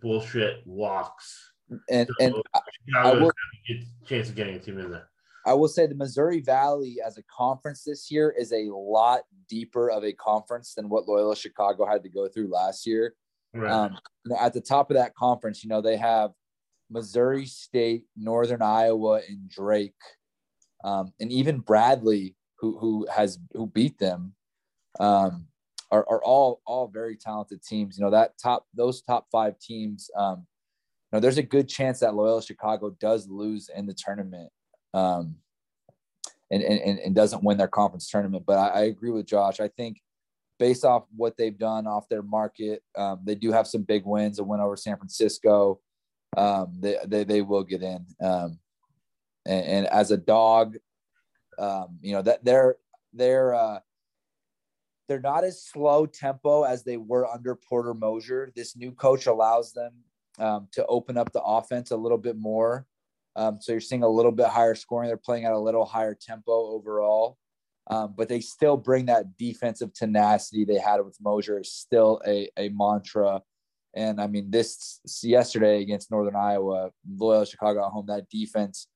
bullshit 0.00 0.58
walks. 0.66 1.52
and 1.90 2.06
So 2.08 2.14
and 2.20 2.34
Chicago 2.86 3.20
will- 3.20 3.30
a 3.30 3.72
good 3.72 3.86
chance 4.06 4.28
of 4.28 4.36
getting 4.36 4.54
a 4.54 4.58
team 4.58 4.78
in 4.78 4.90
there. 4.90 5.08
I 5.48 5.54
will 5.54 5.68
say 5.68 5.86
the 5.86 5.94
Missouri 5.94 6.40
Valley 6.40 6.98
as 7.04 7.16
a 7.16 7.22
conference 7.22 7.82
this 7.82 8.10
year 8.10 8.34
is 8.38 8.52
a 8.52 8.68
lot 8.70 9.22
deeper 9.48 9.90
of 9.90 10.04
a 10.04 10.12
conference 10.12 10.74
than 10.74 10.90
what 10.90 11.08
Loyola 11.08 11.34
Chicago 11.34 11.86
had 11.86 12.02
to 12.02 12.10
go 12.10 12.28
through 12.28 12.48
last 12.48 12.86
year. 12.86 13.14
Right. 13.54 13.70
Um, 13.70 13.96
at 14.38 14.52
the 14.52 14.60
top 14.60 14.90
of 14.90 14.96
that 14.96 15.14
conference, 15.14 15.64
you 15.64 15.70
know, 15.70 15.80
they 15.80 15.96
have 15.96 16.32
Missouri 16.90 17.46
State, 17.46 18.04
Northern 18.14 18.60
Iowa, 18.60 19.22
and 19.26 19.48
Drake, 19.48 19.94
um, 20.84 21.14
and 21.18 21.32
even 21.32 21.60
Bradley, 21.60 22.36
who 22.58 22.78
who 22.78 23.06
has 23.10 23.38
who 23.54 23.66
beat 23.66 23.98
them, 23.98 24.34
um, 25.00 25.46
are, 25.90 26.06
are 26.10 26.22
all 26.22 26.60
all 26.66 26.88
very 26.88 27.16
talented 27.16 27.62
teams. 27.62 27.98
You 27.98 28.04
know, 28.04 28.10
that 28.10 28.32
top 28.42 28.66
those 28.74 29.00
top 29.00 29.28
five 29.32 29.58
teams. 29.58 30.10
Um, 30.14 30.46
you 31.10 31.16
know, 31.16 31.20
there's 31.20 31.38
a 31.38 31.42
good 31.42 31.70
chance 31.70 32.00
that 32.00 32.14
Loyola 32.14 32.42
Chicago 32.42 32.90
does 33.00 33.28
lose 33.28 33.70
in 33.74 33.86
the 33.86 33.94
tournament, 33.94 34.50
um, 34.94 35.36
and, 36.50 36.62
and 36.62 36.98
and 36.98 37.14
doesn't 37.14 37.44
win 37.44 37.58
their 37.58 37.68
conference 37.68 38.08
tournament. 38.08 38.44
But 38.46 38.58
I, 38.58 38.68
I 38.68 38.80
agree 38.84 39.10
with 39.10 39.26
Josh. 39.26 39.60
I 39.60 39.68
think 39.68 40.00
based 40.58 40.84
off 40.84 41.04
what 41.14 41.36
they've 41.36 41.56
done 41.56 41.86
off 41.86 42.08
their 42.08 42.22
market, 42.22 42.82
um, 42.96 43.20
they 43.24 43.34
do 43.34 43.52
have 43.52 43.66
some 43.66 43.82
big 43.82 44.04
wins. 44.04 44.38
A 44.38 44.44
win 44.44 44.60
over 44.60 44.76
San 44.76 44.96
Francisco. 44.96 45.80
Um, 46.36 46.76
they, 46.80 46.96
they 47.06 47.24
they 47.24 47.42
will 47.42 47.64
get 47.64 47.82
in. 47.82 48.06
Um, 48.20 48.58
and, 49.46 49.66
and 49.66 49.86
as 49.86 50.10
a 50.10 50.16
dog, 50.16 50.76
um, 51.58 51.98
you 52.00 52.12
know 52.12 52.22
that 52.22 52.44
they're 52.44 52.76
they're 53.12 53.54
uh, 53.54 53.80
they're 55.08 55.20
not 55.20 55.44
as 55.44 55.62
slow 55.62 56.06
tempo 56.06 56.62
as 56.62 56.84
they 56.84 56.96
were 56.96 57.26
under 57.26 57.54
Porter 57.54 57.94
Moser. 57.94 58.52
This 58.54 58.76
new 58.76 58.92
coach 58.92 59.26
allows 59.26 59.72
them 59.72 59.92
um, 60.38 60.68
to 60.72 60.84
open 60.86 61.16
up 61.16 61.32
the 61.32 61.42
offense 61.42 61.90
a 61.90 61.96
little 61.96 62.18
bit 62.18 62.36
more. 62.36 62.86
Um, 63.36 63.58
so 63.60 63.72
you're 63.72 63.80
seeing 63.80 64.02
a 64.02 64.08
little 64.08 64.32
bit 64.32 64.46
higher 64.46 64.74
scoring. 64.74 65.08
They're 65.08 65.16
playing 65.16 65.44
at 65.44 65.52
a 65.52 65.58
little 65.58 65.84
higher 65.84 66.14
tempo 66.14 66.52
overall, 66.52 67.38
um, 67.88 68.14
but 68.16 68.28
they 68.28 68.40
still 68.40 68.76
bring 68.76 69.06
that 69.06 69.36
defensive 69.36 69.92
tenacity 69.94 70.64
they 70.64 70.78
had 70.78 71.04
with 71.04 71.16
Moser. 71.20 71.60
Is 71.60 71.72
still 71.72 72.20
a, 72.26 72.48
a 72.56 72.68
mantra. 72.70 73.42
And 73.94 74.20
I 74.20 74.26
mean, 74.26 74.50
this 74.50 75.00
yesterday 75.22 75.82
against 75.82 76.10
Northern 76.10 76.36
Iowa, 76.36 76.90
Loyola 77.08 77.46
Chicago 77.46 77.86
at 77.86 77.90
home, 77.90 78.06
that 78.06 78.28
defense 78.28 78.88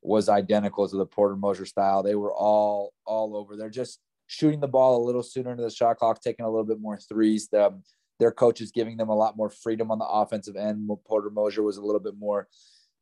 was 0.00 0.28
identical 0.28 0.88
to 0.88 0.96
the 0.96 1.06
Porter 1.06 1.36
Moser 1.36 1.66
style. 1.66 2.02
They 2.02 2.14
were 2.14 2.32
all 2.32 2.92
all 3.04 3.36
over. 3.36 3.56
They're 3.56 3.70
just 3.70 4.00
shooting 4.26 4.60
the 4.60 4.68
ball 4.68 5.02
a 5.02 5.04
little 5.04 5.22
sooner 5.22 5.50
into 5.50 5.62
the 5.62 5.70
shot 5.70 5.98
clock, 5.98 6.20
taking 6.20 6.44
a 6.44 6.50
little 6.50 6.66
bit 6.66 6.80
more 6.80 6.98
threes. 6.98 7.48
The, 7.48 7.80
their 8.20 8.30
coach 8.30 8.60
is 8.60 8.70
giving 8.70 8.96
them 8.96 9.08
a 9.08 9.16
lot 9.16 9.36
more 9.36 9.50
freedom 9.50 9.90
on 9.90 9.98
the 9.98 10.06
offensive 10.06 10.56
end. 10.56 10.88
Porter 11.06 11.30
Moser 11.30 11.62
was 11.62 11.76
a 11.76 11.82
little 11.82 12.00
bit 12.00 12.14
more 12.18 12.48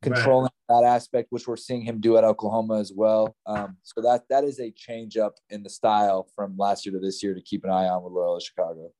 controlling 0.01 0.51
that 0.69 0.83
aspect, 0.83 1.27
which 1.31 1.47
we're 1.47 1.57
seeing 1.57 1.81
him 1.81 1.99
do 1.99 2.17
at 2.17 2.23
Oklahoma 2.23 2.79
as 2.79 2.91
well. 2.95 3.35
Um, 3.45 3.77
so 3.83 4.01
that 4.01 4.23
that 4.29 4.43
is 4.43 4.59
a 4.59 4.71
change 4.71 5.17
up 5.17 5.35
in 5.49 5.63
the 5.63 5.69
style 5.69 6.27
from 6.35 6.55
last 6.57 6.85
year 6.85 6.93
to 6.93 6.99
this 6.99 7.23
year 7.23 7.33
to 7.33 7.41
keep 7.41 7.63
an 7.63 7.69
eye 7.69 7.87
on 7.87 8.03
with 8.03 8.13
Loyola 8.13 8.41
Chicago. 8.41 8.91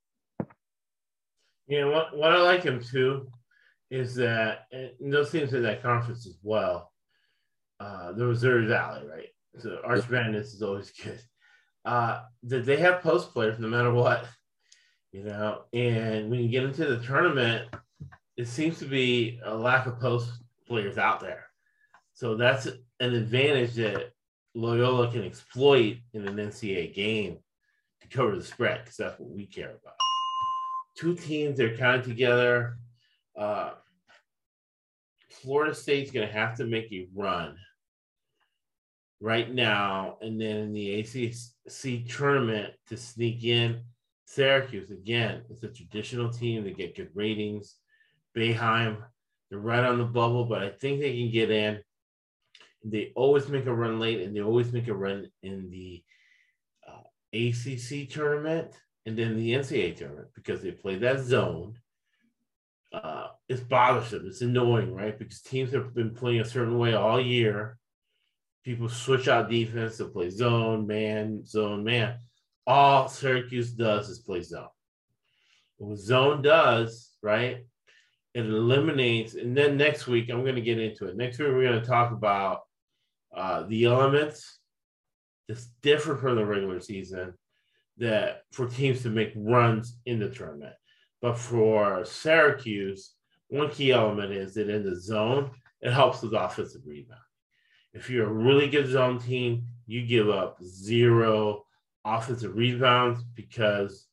You 1.66 1.82
know 1.82 1.90
what? 1.90 2.16
What 2.16 2.32
I 2.32 2.42
like 2.42 2.62
him 2.62 2.82
too 2.82 3.30
is 3.90 4.14
that 4.16 4.66
and 4.72 5.12
those 5.12 5.30
teams 5.30 5.52
in 5.54 5.62
that 5.62 5.82
conference 5.82 6.26
as 6.26 6.38
well. 6.42 6.92
Uh, 7.80 8.12
the 8.12 8.24
Missouri 8.24 8.66
Valley, 8.66 9.06
right? 9.06 9.28
So 9.58 9.78
Arch 9.84 10.08
Madness 10.08 10.52
is 10.52 10.62
always 10.62 10.90
good. 10.90 11.20
Uh, 11.84 12.22
that 12.42 12.64
they 12.64 12.76
have 12.76 13.02
post 13.02 13.32
players 13.32 13.58
no 13.60 13.68
matter 13.68 13.92
what, 13.92 14.26
you 15.12 15.22
know. 15.22 15.62
And 15.72 16.28
when 16.28 16.40
you 16.40 16.48
get 16.48 16.64
into 16.64 16.86
the 16.86 17.04
tournament, 17.04 17.68
it 18.36 18.48
seems 18.48 18.78
to 18.80 18.84
be 18.84 19.38
a 19.44 19.54
lack 19.54 19.86
of 19.86 20.00
post 20.00 20.32
players 20.68 20.98
out 20.98 21.20
there. 21.20 21.46
So 22.14 22.34
that's 22.34 22.66
an 22.66 23.14
advantage 23.14 23.74
that 23.74 24.12
Loyola 24.54 25.10
can 25.10 25.24
exploit 25.24 25.98
in 26.12 26.26
an 26.26 26.36
NCAA 26.36 26.94
game 26.94 27.38
to 28.00 28.08
cover 28.08 28.36
the 28.36 28.44
spread 28.44 28.80
because 28.82 28.96
that's 28.96 29.18
what 29.18 29.30
we 29.30 29.46
care 29.46 29.70
about 29.70 29.94
two 30.98 31.14
teams 31.14 31.56
they're 31.56 31.76
kind 31.76 32.00
of 32.00 32.04
together. 32.04 32.78
Uh, 33.36 33.70
Florida 35.30 35.74
State's 35.74 36.10
going 36.10 36.26
to 36.26 36.32
have 36.32 36.56
to 36.56 36.64
make 36.64 36.92
a 36.92 37.06
run 37.14 37.56
right 39.20 39.52
now, 39.52 40.16
and 40.20 40.40
then 40.40 40.56
in 40.56 40.72
the 40.72 41.00
ACC 41.00 42.08
tournament 42.08 42.74
to 42.88 42.96
sneak 42.96 43.44
in. 43.44 43.80
Syracuse 44.26 44.90
again, 44.90 45.42
it's 45.48 45.62
a 45.62 45.68
traditional 45.68 46.30
team. 46.30 46.64
They 46.64 46.72
get 46.72 46.96
good 46.96 47.10
ratings. 47.14 47.76
Boeheim, 48.36 48.98
they're 49.50 49.58
right 49.58 49.84
on 49.84 49.98
the 49.98 50.04
bubble, 50.04 50.44
but 50.44 50.62
I 50.62 50.70
think 50.70 51.00
they 51.00 51.16
can 51.16 51.30
get 51.30 51.50
in. 51.50 51.80
They 52.84 53.12
always 53.16 53.48
make 53.48 53.66
a 53.66 53.74
run 53.74 53.98
late, 53.98 54.20
and 54.22 54.34
they 54.34 54.40
always 54.40 54.72
make 54.72 54.88
a 54.88 54.94
run 54.94 55.30
in 55.42 55.70
the 55.70 56.02
uh, 56.86 57.02
ACC 57.32 58.08
tournament 58.08 58.74
and 59.08 59.16
then 59.16 59.36
the 59.36 59.52
NCAA 59.54 59.96
tournament 59.96 60.28
because 60.34 60.60
they 60.60 60.70
play 60.70 60.96
that 60.96 61.20
zone. 61.20 61.78
Uh, 62.92 63.28
it's 63.48 63.62
bothersome. 63.62 64.26
It's 64.26 64.42
annoying, 64.42 64.94
right? 64.94 65.18
Because 65.18 65.40
teams 65.40 65.72
have 65.72 65.94
been 65.94 66.14
playing 66.14 66.40
a 66.40 66.44
certain 66.44 66.78
way 66.78 66.92
all 66.92 67.18
year. 67.18 67.78
People 68.64 68.90
switch 68.90 69.26
out 69.26 69.48
defense 69.48 69.96
to 69.96 70.06
play 70.06 70.28
zone, 70.28 70.86
man, 70.86 71.44
zone, 71.46 71.84
man. 71.84 72.18
All 72.66 73.08
Syracuse 73.08 73.72
does 73.72 74.10
is 74.10 74.18
play 74.18 74.42
zone. 74.42 74.68
What 75.78 75.98
zone 75.98 76.42
does, 76.42 77.10
right, 77.22 77.64
it 78.38 78.46
eliminates. 78.46 79.34
And 79.34 79.56
then 79.56 79.76
next 79.76 80.06
week, 80.06 80.30
I'm 80.30 80.42
going 80.42 80.54
to 80.54 80.60
get 80.60 80.78
into 80.78 81.06
it. 81.06 81.16
Next 81.16 81.38
week, 81.38 81.48
we're 81.48 81.68
going 81.68 81.80
to 81.80 81.86
talk 81.86 82.12
about 82.12 82.62
uh, 83.34 83.62
the 83.62 83.84
elements 83.84 84.58
that's 85.48 85.68
different 85.82 86.20
from 86.20 86.36
the 86.36 86.44
regular 86.44 86.80
season 86.80 87.34
that 87.96 88.42
for 88.52 88.68
teams 88.68 89.02
to 89.02 89.10
make 89.10 89.32
runs 89.34 89.96
in 90.06 90.18
the 90.18 90.30
tournament. 90.30 90.74
But 91.20 91.36
for 91.36 92.04
Syracuse, 92.04 93.12
one 93.48 93.70
key 93.70 93.92
element 93.92 94.32
is 94.32 94.54
that 94.54 94.68
in 94.68 94.84
the 94.84 94.94
zone, 94.94 95.50
it 95.80 95.92
helps 95.92 96.22
with 96.22 96.34
offensive 96.34 96.82
rebound. 96.84 97.20
If 97.92 98.10
you're 98.10 98.28
a 98.28 98.32
really 98.32 98.68
good 98.68 98.86
zone 98.86 99.18
team, 99.18 99.64
you 99.86 100.06
give 100.06 100.28
up 100.28 100.58
zero 100.62 101.64
offensive 102.04 102.54
rebounds 102.54 103.22
because 103.34 104.06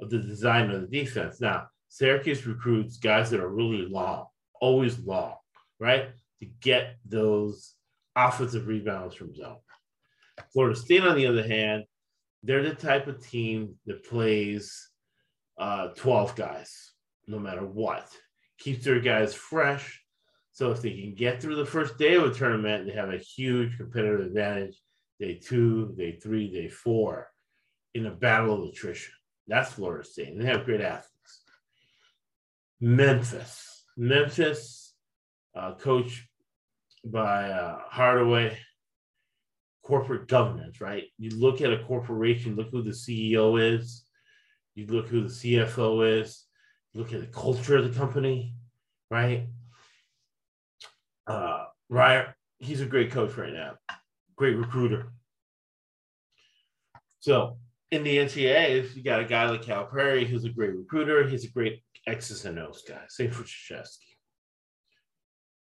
of 0.00 0.10
the 0.10 0.18
design 0.18 0.70
of 0.70 0.82
the 0.82 0.86
defense. 0.86 1.40
Now, 1.40 1.68
Syracuse 1.92 2.46
recruits 2.46 2.96
guys 2.96 3.28
that 3.28 3.40
are 3.40 3.50
really 3.50 3.86
long, 3.86 4.24
always 4.62 4.98
long, 5.00 5.34
right? 5.78 6.08
To 6.40 6.46
get 6.62 6.96
those 7.04 7.74
offensive 8.16 8.66
rebounds 8.66 9.14
from 9.14 9.34
zone. 9.34 9.58
Florida 10.54 10.74
State, 10.74 11.02
on 11.04 11.16
the 11.16 11.26
other 11.26 11.46
hand, 11.46 11.84
they're 12.42 12.62
the 12.62 12.74
type 12.74 13.08
of 13.08 13.22
team 13.22 13.74
that 13.84 14.08
plays 14.08 14.88
uh, 15.58 15.88
12 15.88 16.34
guys 16.34 16.92
no 17.26 17.38
matter 17.38 17.66
what, 17.66 18.08
keeps 18.58 18.86
their 18.86 18.98
guys 18.98 19.34
fresh. 19.34 20.02
So 20.52 20.70
if 20.70 20.80
they 20.80 20.92
can 20.92 21.14
get 21.14 21.42
through 21.42 21.56
the 21.56 21.66
first 21.66 21.98
day 21.98 22.14
of 22.14 22.24
a 22.24 22.32
tournament, 22.32 22.86
they 22.86 22.94
have 22.94 23.12
a 23.12 23.18
huge 23.18 23.76
competitive 23.76 24.20
advantage. 24.20 24.80
Day 25.20 25.34
two, 25.34 25.94
day 25.98 26.18
three, 26.20 26.50
day 26.50 26.70
four 26.70 27.28
in 27.92 28.06
a 28.06 28.10
battle 28.10 28.62
of 28.62 28.70
attrition. 28.70 29.12
That's 29.46 29.72
Florida 29.72 30.08
State. 30.08 30.28
And 30.28 30.40
they 30.40 30.46
have 30.46 30.64
great 30.64 30.80
athletes. 30.80 31.11
Memphis. 32.82 33.84
Memphis, 33.96 34.94
uh, 35.54 35.74
coached 35.74 36.20
by 37.04 37.44
uh, 37.44 37.78
Hardaway, 37.88 38.58
corporate 39.84 40.26
governance, 40.26 40.80
right? 40.80 41.04
You 41.16 41.30
look 41.38 41.60
at 41.60 41.72
a 41.72 41.84
corporation, 41.84 42.56
look 42.56 42.70
who 42.72 42.82
the 42.82 42.90
CEO 42.90 43.60
is, 43.60 44.04
you 44.74 44.86
look 44.86 45.06
who 45.06 45.22
the 45.22 45.28
CFO 45.28 46.20
is, 46.20 46.44
look 46.92 47.12
at 47.12 47.20
the 47.20 47.26
culture 47.28 47.76
of 47.76 47.84
the 47.84 47.96
company, 47.96 48.56
right? 49.12 49.46
Uh, 51.28 51.66
Ryan, 51.88 52.26
he's 52.58 52.80
a 52.80 52.86
great 52.86 53.12
coach 53.12 53.36
right 53.36 53.52
now, 53.52 53.74
great 54.34 54.56
recruiter. 54.56 55.12
So 57.20 57.58
in 57.92 58.02
the 58.02 58.16
NCAAs, 58.16 58.96
you 58.96 59.02
got 59.04 59.20
a 59.20 59.24
guy 59.24 59.48
like 59.48 59.62
Calipari 59.62 60.26
who's 60.26 60.46
a 60.46 60.48
great 60.48 60.74
recruiter. 60.74 61.28
He's 61.28 61.44
a 61.44 61.50
great 61.50 61.82
X's 62.06 62.46
and 62.46 62.58
O's 62.58 62.82
guy. 62.88 63.02
Same 63.08 63.30
for 63.30 63.44
Krzyzewski. 63.44 64.16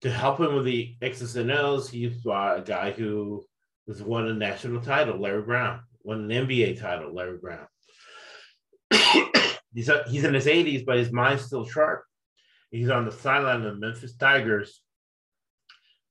To 0.03 0.11
help 0.11 0.39
him 0.39 0.55
with 0.55 0.65
the 0.65 0.95
X's 1.03 1.37
and 1.37 1.51
O's, 1.51 1.91
he's 1.91 2.23
brought 2.23 2.61
a 2.61 2.63
guy 2.63 2.93
who 2.93 3.45
has 3.89 4.01
won 4.01 4.29
a 4.29 4.33
national 4.33 4.81
title, 4.81 5.19
Larry 5.19 5.43
Brown, 5.43 5.81
won 6.05 6.31
an 6.31 6.47
NBA 6.47 6.81
title, 6.81 7.13
Larry 7.13 7.37
Brown. 7.37 7.67
he's, 9.75 9.91
he's 10.09 10.25
in 10.25 10.33
his 10.33 10.47
80s, 10.47 10.87
but 10.87 10.99
his 10.99 11.13
mind's 11.13 11.43
still 11.43 11.67
sharp. 11.67 12.05
He's 12.71 12.91
on 12.91 13.07
the 13.07 13.13
sideline 13.13 13.63
of 13.63 13.75
the 13.75 13.81
Memphis 13.81 14.15
Tigers. 14.15 14.83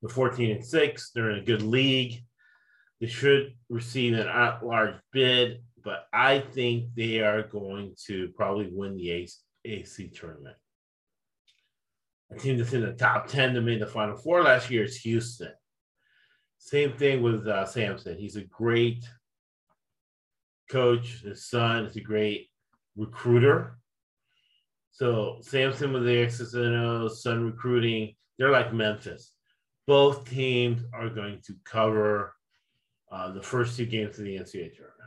The 0.02 0.10
14 0.10 0.52
and 0.52 0.66
6. 0.66 1.12
They're 1.12 1.32
in 1.32 1.40
a 1.40 1.46
good 1.46 1.62
league. 1.62 2.22
They 3.00 3.08
should 3.08 3.54
receive 3.70 4.14
an 4.14 4.28
at 4.28 4.66
large 4.66 4.96
bid, 5.14 5.62
but 5.90 6.06
I 6.14 6.38
think 6.38 6.94
they 6.94 7.22
are 7.22 7.42
going 7.42 7.96
to 8.06 8.30
probably 8.36 8.70
win 8.72 8.96
the 8.96 9.28
AC 9.66 10.08
tournament. 10.10 10.56
A 12.30 12.38
team 12.38 12.60
that's 12.60 12.74
in 12.74 12.82
the 12.82 12.94
top 12.94 13.26
10 13.26 13.56
to 13.56 13.62
make 13.62 13.80
the 13.80 13.88
final 13.88 14.16
four 14.16 14.44
last 14.44 14.70
year 14.70 14.84
is 14.84 14.98
Houston. 14.98 15.52
Same 16.60 16.94
thing 16.94 17.24
with 17.24 17.48
uh, 17.48 17.66
Sampson. 17.66 18.20
He's 18.20 18.36
a 18.36 18.44
great 18.44 19.04
coach. 20.70 21.24
His 21.24 21.50
son 21.50 21.86
is 21.86 21.96
a 21.96 22.02
great 22.02 22.52
recruiter. 22.96 23.80
So 24.92 25.40
Sampson 25.42 25.92
with 25.92 26.06
the 26.06 26.20
X's 26.20 26.54
and 26.54 27.46
recruiting, 27.48 28.14
they're 28.38 28.52
like 28.52 28.76
Memphis. 28.76 29.34
Both 29.88 30.30
teams 30.30 30.84
are 30.94 31.10
going 31.10 31.42
to 31.48 31.56
cover 31.66 32.36
uh, 33.12 33.32
the 33.32 33.42
first 33.42 33.76
two 33.76 33.88
games 33.88 34.20
of 34.20 34.26
the 34.26 34.38
NCAA 34.38 34.76
tournament. 34.76 34.99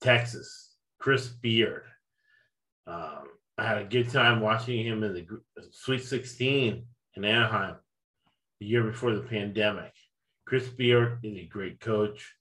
Texas, 0.00 0.74
Chris 0.98 1.28
Beard. 1.28 1.82
Um, 2.86 3.24
I 3.58 3.66
had 3.66 3.78
a 3.78 3.84
good 3.84 4.10
time 4.10 4.40
watching 4.40 4.84
him 4.84 5.02
in 5.02 5.14
the 5.14 5.26
Sweet 5.72 6.04
16 6.04 6.84
in 7.16 7.24
Anaheim 7.24 7.76
the 8.60 8.66
year 8.66 8.82
before 8.84 9.14
the 9.14 9.22
pandemic. 9.22 9.92
Chris 10.46 10.68
Beard 10.68 11.18
is 11.22 11.36
a 11.36 11.46
great 11.46 11.80
coach. 11.80 12.34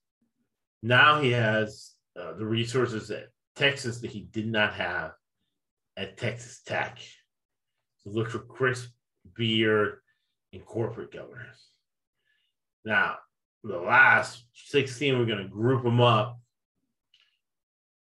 Now 0.83 1.21
he 1.21 1.31
has 1.31 1.93
uh, 2.19 2.33
the 2.33 2.45
resources 2.45 3.09
at 3.11 3.29
Texas 3.55 3.99
that 4.01 4.11
he 4.11 4.21
did 4.31 4.47
not 4.47 4.73
have 4.73 5.13
at 5.97 6.17
Texas 6.17 6.61
Tech. 6.65 6.99
So 8.03 8.11
look 8.11 8.29
for 8.29 8.39
Chris 8.39 8.87
Beard 9.35 9.99
in 10.51 10.61
corporate 10.61 11.11
governors. 11.11 11.69
Now, 12.83 13.15
the 13.63 13.77
last 13.77 14.45
16, 14.53 15.17
we're 15.17 15.25
going 15.25 15.39
to 15.39 15.47
group 15.47 15.83
them 15.83 16.01
up 16.01 16.39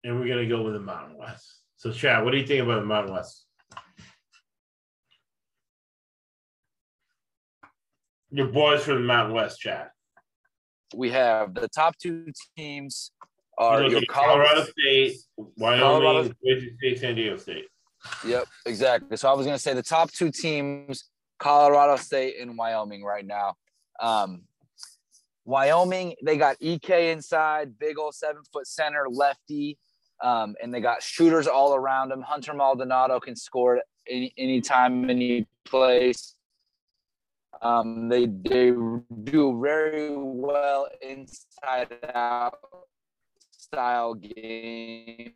and 0.03 0.19
we're 0.19 0.27
going 0.27 0.47
to 0.47 0.47
go 0.47 0.63
with 0.63 0.73
the 0.73 0.79
Mountain 0.79 1.17
West. 1.17 1.59
So, 1.77 1.91
Chad, 1.91 2.23
what 2.23 2.31
do 2.31 2.37
you 2.37 2.45
think 2.45 2.63
about 2.63 2.81
the 2.81 2.85
Mountain 2.85 3.13
West? 3.13 3.45
Your 8.29 8.47
boys 8.47 8.83
from 8.83 8.95
the 8.95 9.01
Mountain 9.01 9.35
West, 9.35 9.59
Chad. 9.59 9.89
We 10.95 11.09
have 11.11 11.53
the 11.53 11.67
top 11.67 11.97
two 11.97 12.27
teams 12.57 13.11
are 13.57 13.83
your 13.83 14.01
Colorado, 14.09 14.45
Colorado 14.49 14.71
State, 14.77 15.17
Wyoming, 15.37 15.79
Colorado. 15.81 16.33
Boise 16.41 16.75
State, 16.77 16.99
San 16.99 17.15
Diego 17.15 17.37
State. 17.37 17.65
Yep, 18.25 18.45
exactly. 18.65 19.17
So 19.17 19.29
I 19.29 19.33
was 19.33 19.45
going 19.45 19.55
to 19.55 19.61
say 19.61 19.73
the 19.73 19.83
top 19.83 20.11
two 20.11 20.31
teams, 20.31 21.09
Colorado 21.39 21.97
State 21.97 22.35
and 22.41 22.57
Wyoming, 22.57 23.03
right 23.03 23.25
now. 23.25 23.55
Um, 23.99 24.43
Wyoming, 25.45 26.15
they 26.23 26.37
got 26.37 26.57
Ike 26.63 26.89
inside, 26.89 27.77
big 27.77 27.97
old 27.97 28.15
seven 28.15 28.41
foot 28.51 28.67
center, 28.67 29.05
lefty, 29.09 29.77
um, 30.21 30.55
and 30.61 30.73
they 30.73 30.81
got 30.81 31.01
shooters 31.01 31.47
all 31.47 31.75
around 31.75 32.11
him. 32.11 32.21
Hunter 32.21 32.53
Maldonado 32.53 33.19
can 33.19 33.35
score 33.35 33.81
any 34.07 34.33
anytime, 34.37 35.09
any 35.09 35.47
place. 35.65 36.35
Um, 37.61 38.09
they 38.09 38.25
they 38.25 38.71
do 39.23 39.59
very 39.61 40.09
well 40.15 40.87
inside 41.01 41.97
out 42.13 42.57
style 43.51 44.15
game. 44.15 45.33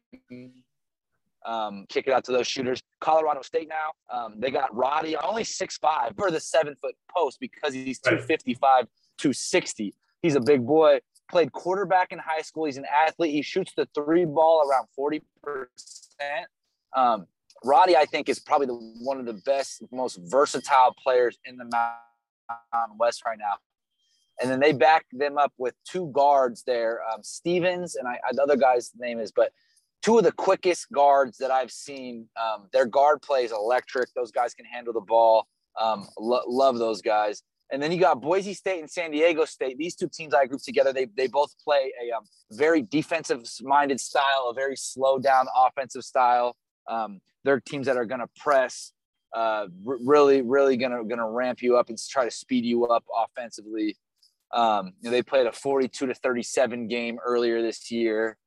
Um, 1.46 1.86
kick 1.90 2.08
it 2.08 2.14
out 2.14 2.24
to 2.26 2.32
those 2.32 2.48
shooters. 2.48 2.82
Colorado 3.00 3.44
State 3.44 3.70
now, 3.70 3.92
um, 4.12 4.36
they 4.40 4.50
got 4.50 4.76
Roddy 4.76 5.16
only 5.18 5.44
six 5.44 5.78
five 5.78 6.14
for 6.18 6.32
the 6.32 6.40
seven 6.40 6.76
foot 6.82 6.96
post 7.16 7.40
because 7.40 7.74
he's 7.74 8.00
255, 8.00 8.88
260. 9.18 9.94
He's 10.24 10.36
a 10.36 10.40
big 10.40 10.66
boy. 10.66 11.00
Played 11.30 11.52
quarterback 11.52 12.12
in 12.12 12.20
high 12.20 12.42
school. 12.42 12.66
He's 12.66 12.78
an 12.78 12.86
athlete. 12.86 13.34
He 13.34 13.42
shoots 13.42 13.74
the 13.76 13.88
three 13.96 14.26
ball 14.26 14.70
around 14.70 14.88
40%. 14.98 15.22
Um, 16.96 17.28
Roddy, 17.64 17.98
I 17.98 18.06
think, 18.06 18.30
is 18.30 18.40
probably 18.40 18.68
the, 18.68 18.76
one 19.02 19.20
of 19.20 19.26
the 19.26 19.42
best, 19.46 19.84
most 19.92 20.20
versatile 20.24 20.96
players 21.02 21.38
in 21.46 21.58
the 21.58 21.66
Mountain 21.66 22.98
West 23.00 23.24
right 23.26 23.38
now. 23.40 23.56
And 24.42 24.52
then 24.52 24.60
they 24.60 24.74
back 24.74 25.06
them 25.12 25.38
up 25.38 25.54
with 25.58 25.74
two 25.90 26.12
guards 26.14 26.64
there, 26.64 27.02
um, 27.12 27.24
Stevens 27.24 27.96
and 27.96 28.08
I, 28.08 28.20
the 28.32 28.44
other 28.44 28.58
guy's 28.58 28.92
name 28.98 29.20
is, 29.20 29.32
but 29.32 29.52
two 30.06 30.18
of 30.18 30.24
the 30.24 30.32
quickest 30.32 30.92
guards 30.92 31.38
that 31.38 31.52
I've 31.52 31.72
seen. 31.72 32.28
Um, 32.40 32.68
their 32.72 32.86
guard 32.86 33.22
plays 33.22 33.52
electric. 33.52 34.14
Those 34.14 34.32
guys 34.32 34.54
can 34.54 34.66
handle 34.66 34.94
the 34.94 35.02
ball. 35.02 35.48
Um, 35.80 36.08
lo- 36.20 36.44
love 36.48 36.78
those 36.78 37.02
guys. 37.02 37.42
And 37.72 37.82
then 37.82 37.92
you 37.92 38.00
got 38.00 38.22
Boise 38.22 38.54
State 38.54 38.80
and 38.80 38.90
San 38.90 39.12
Diego 39.12 39.46
State. 39.46 39.78
These 39.78 39.96
two 39.96 40.08
teams 40.08 40.34
I 40.34 40.46
grouped 40.46 40.66
together. 40.66 40.94
They, 40.94 41.08
they 41.18 41.28
both 41.28 41.54
play 41.64 41.92
a 42.04 42.16
um, 42.16 42.24
very 42.52 42.84
defensive 42.84 43.44
minded 43.62 44.00
style, 44.00 44.48
a 44.50 44.54
very 44.54 44.76
slow 44.76 45.18
down 45.18 45.48
offensive 45.56 46.04
style. 46.04 46.56
Um, 46.88 47.22
they're 47.44 47.60
teams 47.60 47.88
that 47.88 47.98
are 47.98 48.06
going 48.06 48.20
to 48.20 48.30
press, 48.38 48.92
uh, 49.36 49.68
r- 49.88 49.98
really, 50.04 50.42
really 50.42 50.78
going 50.78 50.92
to 50.92 51.04
going 51.04 51.18
to 51.18 51.28
ramp 51.28 51.62
you 51.62 51.78
up 51.78 51.90
and 51.90 51.98
try 51.98 52.26
to 52.26 52.32
speed 52.32 52.66
you 52.66 52.86
up 52.86 53.04
offensively. 53.16 53.98
Um, 54.54 54.94
you 55.02 55.10
know, 55.10 55.12
they 55.12 55.24
played 55.24 55.48
a 55.48 55.52
42 55.52 56.08
to 56.08 56.14
37 56.14 56.88
game 56.88 57.18
earlier 57.26 57.62
this 57.62 57.90
year. 57.92 58.38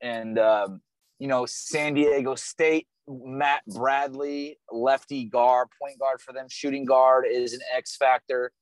And, 0.00 0.38
um, 0.38 0.80
you 1.18 1.28
know, 1.28 1.44
San 1.46 1.94
Diego 1.94 2.34
State, 2.34 2.88
Matt 3.24 3.62
Bradley, 3.66 4.58
lefty 4.70 5.24
guard, 5.24 5.68
point 5.80 5.98
guard 5.98 6.20
for 6.20 6.32
them, 6.32 6.46
shooting 6.48 6.84
guard 6.84 7.26
is 7.28 7.52
an 7.52 7.60
X 7.74 7.96
factor. 7.96 8.52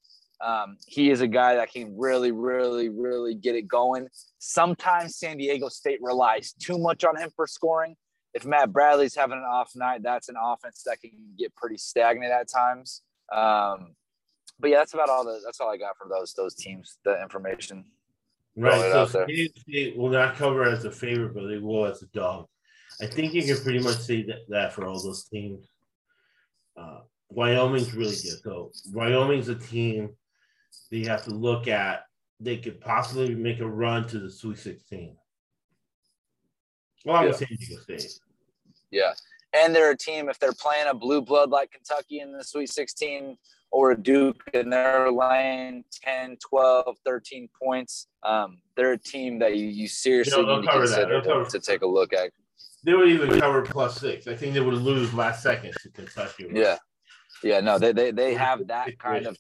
Um, 0.41 0.77
he 0.87 1.11
is 1.11 1.21
a 1.21 1.27
guy 1.27 1.57
that 1.57 1.73
can 1.73 1.97
really, 1.99 2.31
really, 2.31 2.89
really 2.89 3.35
get 3.35 3.55
it 3.57 3.67
going. 3.69 4.09
Sometimes 4.39 5.17
San 5.17 5.37
Diego 5.37 5.69
State 5.69 5.99
relies 6.01 6.53
too 6.53 6.79
much 6.79 7.05
on 7.05 7.17
him 7.17 7.31
for 7.35 7.47
scoring. 7.47 7.97
if 8.35 8.47
Matt 8.47 8.73
Bradley's 8.73 9.17
having 9.17 9.39
an 9.39 9.45
off 9.45 9.73
night, 9.75 10.03
that's 10.03 10.29
an 10.29 10.37
offense 10.41 10.83
that 10.87 11.01
can 11.01 11.11
get 11.39 11.55
pretty 11.57 11.77
stagnant 11.77 12.33
at 12.33 12.49
times. 12.49 13.03
Um, 13.33 13.95
but 14.61 14.71
yeah, 14.71 14.79
that's 14.79 14.95
about 14.95 15.09
all 15.09 15.25
the 15.25 15.41
that's 15.45 15.61
all 15.61 15.71
I 15.71 15.77
got 15.77 15.97
for 15.97 16.09
those 16.09 16.35
those 16.35 16.55
teams. 16.55 16.99
The 17.05 17.21
information. 17.21 17.85
Right. 18.57 18.81
So 18.93 19.25
State 19.25 19.57
State 19.59 19.97
will 19.97 20.11
not 20.11 20.37
cover 20.37 20.65
as 20.65 20.85
a 20.85 20.91
favorite, 20.91 21.35
but 21.35 21.47
they 21.49 21.59
will 21.59 21.87
as 21.87 22.03
a 22.03 22.07
dog. 22.07 22.47
I 23.01 23.07
think 23.07 23.35
you 23.35 23.43
can 23.43 23.63
pretty 23.63 23.79
much 23.79 23.99
say 23.99 24.23
that, 24.25 24.49
that 24.49 24.73
for 24.73 24.87
all 24.87 25.01
those 25.03 25.25
teams. 25.25 25.69
Uh, 26.77 27.01
Wyoming's 27.31 27.95
really 27.95 28.11
good. 28.11 28.41
So 28.43 28.73
Wyoming's 28.93 29.49
a 29.49 29.55
team 29.55 30.11
that 30.91 30.97
you 30.97 31.09
have 31.09 31.25
to 31.25 31.31
look 31.31 31.69
at. 31.69 32.05
They 32.41 32.57
could 32.57 32.81
possibly 32.81 33.35
make 33.35 33.61
a 33.61 33.67
run 33.67 34.07
to 34.09 34.19
the 34.19 34.31
Sweet 34.31 34.59
16. 34.59 35.17
Well, 37.05 37.17
I'm 37.17 37.27
yeah. 37.27 37.33
San 37.33 37.49
Diego 37.49 37.83
State. 37.83 38.21
Yeah. 38.91 39.13
And 39.53 39.75
they're 39.75 39.93
a 39.93 39.97
team, 39.97 40.29
if 40.29 40.39
they're 40.39 40.53
playing 40.53 40.89
a 40.89 40.95
blue 40.95 41.23
blood 41.23 41.51
like 41.51 41.73
Kentucky 41.73 42.21
in 42.21 42.33
the 42.33 42.45
Sweet 42.45 42.69
16 42.69 43.37
or 43.71 43.93
a 43.93 44.01
Duke 44.01 44.43
and 44.55 44.73
they're 44.73 45.11
laying 45.11 45.85
10, 46.03 46.37
12, 46.49 46.97
13 47.05 47.49
points, 47.61 48.09
um, 48.23 48.59
they're 48.77 48.93
a 48.93 48.99
team 48.99 49.39
that 49.39 49.57
you, 49.57 49.67
you 49.67 49.89
seriously 49.89 50.45
need 50.45 50.63
to 50.63 50.71
consider 50.71 51.21
to, 51.23 51.45
to, 51.51 51.61
take 51.61 51.83
a 51.83 51.87
look 51.87 52.13
at. 52.13 52.31
They 52.85 52.95
would 52.95 53.09
even 53.09 53.41
cover 53.41 53.63
plus 53.63 54.01
six. 54.01 54.27
I 54.27 54.37
think 54.37 54.55
they 54.55 54.61
would 54.61 54.75
lose 54.75 55.13
last 55.13 55.43
second 55.43 55.75
to 55.83 55.91
Kentucky. 55.91 56.47
Right? 56.47 56.57
Yeah. 56.57 56.77
Yeah, 57.43 57.61
no, 57.61 57.79
they, 57.79 57.93
they, 57.93 58.11
they 58.11 58.35
have 58.35 58.67
that 58.69 58.99
kind 58.99 59.27
of 59.27 59.37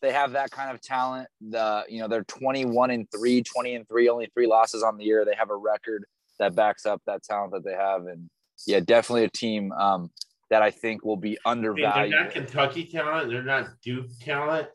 they 0.00 0.12
have 0.12 0.32
that 0.32 0.50
kind 0.50 0.70
of 0.70 0.80
talent. 0.80 1.28
The 1.40 1.84
you 1.88 2.00
know, 2.00 2.08
they're 2.08 2.24
21 2.24 2.90
and 2.90 3.06
3, 3.10 3.42
20 3.42 3.74
and 3.74 3.88
3, 3.88 4.08
only 4.08 4.30
three 4.34 4.46
losses 4.46 4.82
on 4.82 4.96
the 4.96 5.04
year. 5.04 5.24
They 5.24 5.34
have 5.34 5.50
a 5.50 5.56
record 5.56 6.04
that 6.38 6.54
backs 6.54 6.86
up 6.86 7.02
that 7.06 7.22
talent 7.22 7.52
that 7.52 7.64
they 7.64 7.74
have. 7.74 8.06
And 8.06 8.30
yeah, 8.66 8.80
definitely 8.80 9.24
a 9.24 9.30
team 9.30 9.72
um, 9.72 10.10
that 10.48 10.62
I 10.62 10.70
think 10.70 11.04
will 11.04 11.16
be 11.16 11.38
undervalued. 11.44 12.12
they're 12.12 12.24
not 12.24 12.32
Kentucky 12.32 12.84
talent, 12.84 13.30
they're 13.30 13.42
not 13.42 13.68
Duke 13.82 14.06
talent, 14.20 14.68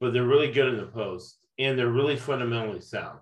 but 0.00 0.12
they're 0.12 0.26
really 0.26 0.50
good 0.50 0.68
in 0.68 0.76
the 0.76 0.86
post 0.86 1.38
and 1.58 1.78
they're 1.78 1.88
really 1.88 2.16
fundamentally 2.16 2.80
sound. 2.80 3.20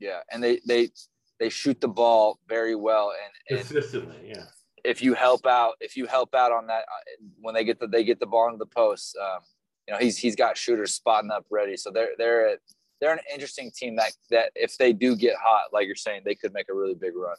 Yeah, 0.00 0.20
and 0.30 0.42
they 0.42 0.60
they 0.66 0.90
they 1.38 1.48
shoot 1.48 1.80
the 1.80 1.88
ball 1.88 2.38
very 2.48 2.74
well 2.74 3.12
and, 3.12 3.58
and 3.58 3.66
consistently. 3.66 4.16
Yeah. 4.34 4.44
If 4.84 5.02
you 5.02 5.14
help 5.14 5.46
out, 5.46 5.74
if 5.80 5.96
you 5.96 6.06
help 6.06 6.34
out 6.34 6.52
on 6.52 6.66
that 6.68 6.82
uh, 6.82 7.24
when 7.40 7.54
they 7.54 7.64
get 7.64 7.80
the 7.80 7.86
they 7.86 8.04
get 8.04 8.20
the 8.20 8.26
ball 8.26 8.46
into 8.46 8.58
the 8.58 8.66
post, 8.66 9.16
um, 9.20 9.40
you 9.86 9.94
know 9.94 10.00
he's 10.00 10.16
he's 10.16 10.36
got 10.36 10.56
shooters 10.56 10.94
spotting 10.94 11.30
up 11.30 11.44
ready. 11.50 11.76
So 11.76 11.90
they're 11.90 12.10
they're 12.16 12.58
they're 13.00 13.12
an 13.12 13.20
interesting 13.32 13.70
team 13.74 13.96
that 13.96 14.12
that 14.30 14.52
if 14.54 14.78
they 14.78 14.92
do 14.92 15.16
get 15.16 15.34
hot, 15.36 15.72
like 15.72 15.86
you're 15.86 15.96
saying, 15.96 16.22
they 16.24 16.34
could 16.34 16.52
make 16.52 16.68
a 16.70 16.74
really 16.74 16.94
big 16.94 17.16
run. 17.16 17.36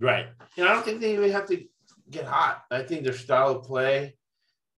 Right. 0.00 0.26
And 0.56 0.68
I 0.68 0.74
don't 0.74 0.84
think 0.84 1.00
they 1.00 1.12
even 1.12 1.30
have 1.30 1.46
to 1.48 1.64
get 2.10 2.24
hot. 2.24 2.64
I 2.70 2.82
think 2.82 3.02
their 3.02 3.12
style 3.12 3.50
of 3.50 3.64
play 3.64 4.16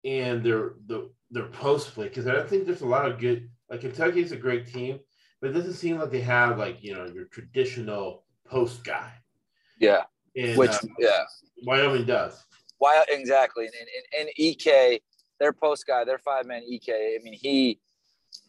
and 0.04 0.42
their 0.42 0.74
the 0.86 1.10
their 1.30 1.46
post 1.46 1.94
play, 1.94 2.08
because 2.08 2.26
I 2.26 2.32
don't 2.32 2.48
think 2.48 2.66
there's 2.66 2.80
a 2.80 2.86
lot 2.86 3.10
of 3.10 3.18
good 3.18 3.48
like 3.68 3.82
Kentucky 3.82 4.20
is 4.20 4.32
a 4.32 4.36
great 4.36 4.66
team, 4.66 4.98
but 5.40 5.50
it 5.50 5.52
doesn't 5.52 5.74
seem 5.74 5.98
like 5.98 6.10
they 6.10 6.20
have 6.20 6.58
like 6.58 6.82
you 6.82 6.94
know 6.94 7.06
your 7.06 7.26
traditional 7.26 8.24
post 8.50 8.84
guy. 8.84 9.12
Yeah. 9.78 10.02
And, 10.36 10.56
Which 10.56 10.70
uh, 10.70 10.78
yeah. 10.98 11.24
Wyoming 11.64 12.04
does. 12.04 12.44
Why 12.78 13.02
exactly. 13.08 13.66
And, 13.66 13.74
and, 14.18 14.28
and 14.38 14.48
Ike, 14.48 15.02
their 15.38 15.52
post 15.52 15.86
guy, 15.86 16.04
their 16.04 16.18
five 16.18 16.46
man 16.46 16.62
Ike, 16.62 16.88
I 16.88 17.18
mean, 17.22 17.34
he 17.34 17.78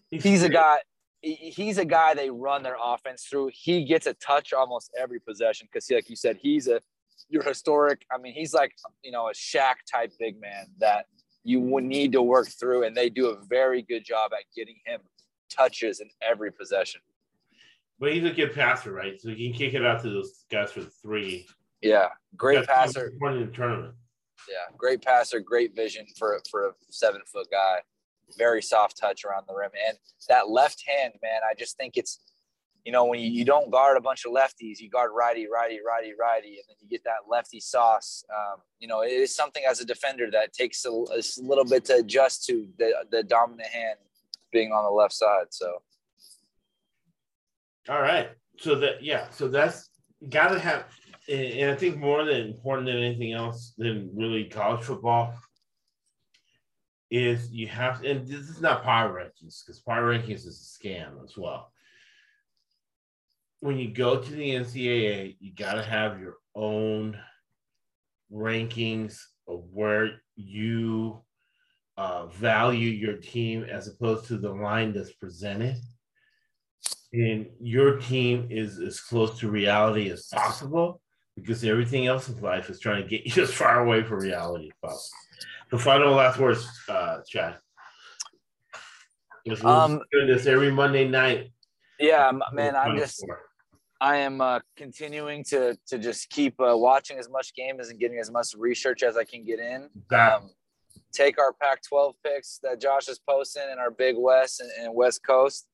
he's, 0.09 0.23
he's 0.23 0.43
a 0.43 0.49
guy 0.49 0.79
he's 1.21 1.77
a 1.77 1.85
guy 1.85 2.13
they 2.13 2.29
run 2.29 2.63
their 2.63 2.77
offense 2.81 3.25
through. 3.29 3.51
He 3.53 3.83
gets 3.85 4.07
a 4.07 4.13
touch 4.15 4.53
almost 4.53 4.91
every 4.99 5.19
possession 5.19 5.67
because, 5.71 5.89
like 5.91 6.09
you 6.09 6.15
said, 6.15 6.37
he's 6.41 6.67
a 6.67 6.81
your 7.29 7.43
historic. 7.43 8.05
I 8.11 8.17
mean, 8.17 8.33
he's 8.33 8.53
like 8.53 8.73
you 9.03 9.11
know 9.11 9.27
a 9.27 9.33
Shaq 9.33 9.75
type 9.91 10.13
big 10.19 10.39
man 10.39 10.67
that 10.79 11.05
you 11.43 11.59
would 11.59 11.83
need 11.83 12.11
to 12.13 12.21
work 12.21 12.47
through, 12.47 12.83
and 12.83 12.95
they 12.95 13.09
do 13.09 13.27
a 13.27 13.37
very 13.45 13.81
good 13.81 14.05
job 14.05 14.31
at 14.33 14.43
getting 14.55 14.77
him 14.85 15.01
touches 15.49 15.99
in 15.99 16.09
every 16.21 16.51
possession. 16.51 17.01
But 18.01 18.13
he's 18.13 18.25
a 18.25 18.31
good 18.31 18.53
passer, 18.53 18.91
right? 18.91 19.21
So 19.21 19.29
he 19.29 19.49
can 19.49 19.57
kick 19.57 19.73
it 19.73 19.85
out 19.85 20.01
to 20.01 20.09
those 20.09 20.43
guys 20.51 20.73
for 20.73 20.81
three. 20.81 21.47
Yeah, 21.81 22.09
great 22.35 22.67
passer. 22.67 23.13
One 23.19 23.37
in 23.37 23.45
the 23.45 23.51
tournament. 23.53 23.93
Yeah, 24.49 24.75
great 24.77 25.01
passer, 25.01 25.39
great 25.39 25.73
vision 25.73 26.05
for 26.17 26.41
for 26.51 26.67
a 26.67 26.71
seven 26.89 27.21
foot 27.31 27.47
guy 27.49 27.79
very 28.37 28.61
soft 28.61 28.97
touch 28.97 29.23
around 29.25 29.45
the 29.47 29.53
rim. 29.53 29.71
And 29.87 29.97
that 30.29 30.49
left 30.49 30.83
hand, 30.87 31.13
man, 31.21 31.41
I 31.49 31.53
just 31.53 31.77
think 31.77 31.97
it's, 31.97 32.19
you 32.85 32.91
know, 32.91 33.05
when 33.05 33.19
you, 33.19 33.29
you 33.29 33.45
don't 33.45 33.69
guard 33.69 33.97
a 33.97 34.01
bunch 34.01 34.25
of 34.25 34.31
lefties, 34.31 34.79
you 34.79 34.89
guard 34.89 35.11
righty, 35.15 35.47
righty, 35.51 35.79
righty, 35.85 36.13
righty, 36.19 36.55
and 36.57 36.63
then 36.67 36.75
you 36.79 36.89
get 36.89 37.03
that 37.03 37.29
lefty 37.29 37.59
sauce. 37.59 38.23
Um, 38.29 38.61
you 38.79 38.87
know, 38.87 39.01
it 39.01 39.11
is 39.11 39.35
something 39.35 39.63
as 39.69 39.81
a 39.81 39.85
defender 39.85 40.29
that 40.31 40.53
takes 40.53 40.83
a, 40.85 40.89
a 40.89 41.21
little 41.41 41.65
bit 41.65 41.85
to 41.85 41.97
adjust 41.97 42.45
to 42.47 42.67
the, 42.79 42.93
the 43.11 43.23
dominant 43.23 43.69
hand 43.69 43.99
being 44.51 44.71
on 44.71 44.83
the 44.83 44.89
left 44.89 45.13
side. 45.13 45.45
So, 45.51 45.81
all 47.89 48.01
right. 48.01 48.29
So 48.59 48.75
that, 48.75 49.03
yeah, 49.03 49.29
so 49.31 49.47
that's 49.47 49.89
got 50.29 50.49
to 50.49 50.59
have, 50.59 50.85
and 51.27 51.71
I 51.71 51.75
think 51.75 51.97
more 51.97 52.23
than 52.25 52.47
important 52.47 52.87
than 52.87 52.97
anything 52.97 53.33
else 53.33 53.73
than 53.77 54.11
really 54.13 54.45
college 54.45 54.83
football 54.83 55.33
is 57.09 57.51
you 57.51 57.67
have, 57.67 58.03
and 58.03 58.27
this 58.27 58.49
is 58.49 58.61
not 58.61 58.83
power 58.83 59.13
rankings 59.13 59.65
because 59.65 59.79
power 59.79 60.13
rankings 60.13 60.45
is 60.47 60.77
a 60.83 60.87
scam 60.87 61.23
as 61.23 61.35
well. 61.37 61.71
When 63.59 63.77
you 63.77 63.93
go 63.93 64.19
to 64.19 64.31
the 64.31 64.55
NCAA, 64.55 65.37
you 65.39 65.53
got 65.53 65.73
to 65.73 65.83
have 65.83 66.19
your 66.19 66.35
own 66.55 67.19
rankings 68.31 69.19
of 69.47 69.65
where 69.71 70.21
you 70.35 71.21
uh, 71.97 72.27
value 72.27 72.89
your 72.89 73.17
team 73.17 73.63
as 73.63 73.87
opposed 73.87 74.25
to 74.25 74.37
the 74.37 74.51
line 74.51 74.93
that's 74.93 75.13
presented. 75.13 75.77
And 77.13 77.47
your 77.59 77.97
team 77.97 78.47
is 78.49 78.79
as 78.79 78.99
close 79.01 79.37
to 79.39 79.49
reality 79.49 80.09
as 80.09 80.27
possible 80.27 81.01
because 81.35 81.63
everything 81.63 82.07
else 82.07 82.29
in 82.29 82.39
life 82.41 82.69
is 82.69 82.79
trying 82.79 83.03
to 83.03 83.09
get 83.09 83.25
you 83.35 83.43
as 83.43 83.53
far 83.53 83.83
away 83.83 84.03
from 84.03 84.19
reality 84.19 84.67
as 84.67 84.89
possible 84.89 85.17
the 85.71 85.79
final 85.79 86.13
last 86.13 86.37
words, 86.37 86.67
uh, 86.89 87.19
Chad. 87.27 87.57
Um, 89.63 90.01
doing 90.11 90.27
this 90.27 90.45
every 90.45 90.71
Monday 90.71 91.07
night. 91.07 91.51
Yeah, 91.99 92.31
man, 92.51 92.75
I'm 92.75 92.97
just, 92.97 93.25
I 93.99 94.17
am 94.17 94.41
uh, 94.41 94.59
continuing 94.75 95.43
to 95.45 95.77
to 95.87 95.97
just 95.97 96.29
keep 96.29 96.59
uh, 96.59 96.77
watching 96.77 97.17
as 97.17 97.29
much 97.29 97.55
games 97.55 97.89
and 97.89 97.99
getting 97.99 98.19
as 98.19 98.29
much 98.29 98.53
research 98.57 99.01
as 99.01 99.17
I 99.17 99.23
can 99.23 99.43
get 99.43 99.59
in. 99.59 99.89
Um, 100.11 100.51
take 101.11 101.39
our 101.39 101.53
Pac-12 101.53 102.13
picks 102.23 102.59
that 102.63 102.79
Josh 102.79 103.07
is 103.07 103.19
posting 103.19 103.63
in 103.71 103.79
our 103.79 103.91
Big 103.91 104.15
West 104.17 104.61
and, 104.61 104.69
and 104.79 104.93
West 104.93 105.23
Coast. 105.25 105.67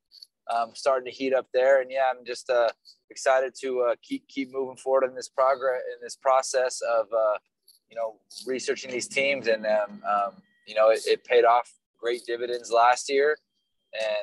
Um, 0.53 0.71
starting 0.73 1.11
to 1.11 1.11
heat 1.11 1.33
up 1.33 1.47
there, 1.53 1.81
and 1.81 1.91
yeah, 1.91 2.05
I'm 2.09 2.25
just 2.25 2.49
uh, 2.49 2.69
excited 3.09 3.53
to 3.61 3.81
uh, 3.81 3.95
keep 4.01 4.27
keep 4.29 4.51
moving 4.53 4.77
forward 4.77 5.03
in 5.05 5.13
this 5.13 5.27
progress 5.27 5.81
in 5.93 6.01
this 6.01 6.15
process 6.15 6.81
of 6.81 7.07
uh, 7.11 7.37
you 7.89 7.95
know, 7.95 8.15
researching 8.45 8.91
these 8.91 9.07
teams, 9.07 9.47
and 9.47 9.65
um, 9.65 10.01
um, 10.07 10.31
you 10.65 10.75
know, 10.75 10.89
it, 10.89 10.99
it, 11.07 11.23
paid 11.23 11.45
off 11.45 11.71
great 11.99 12.21
dividends 12.25 12.71
last 12.71 13.09
year, 13.09 13.37
and 13.93 14.17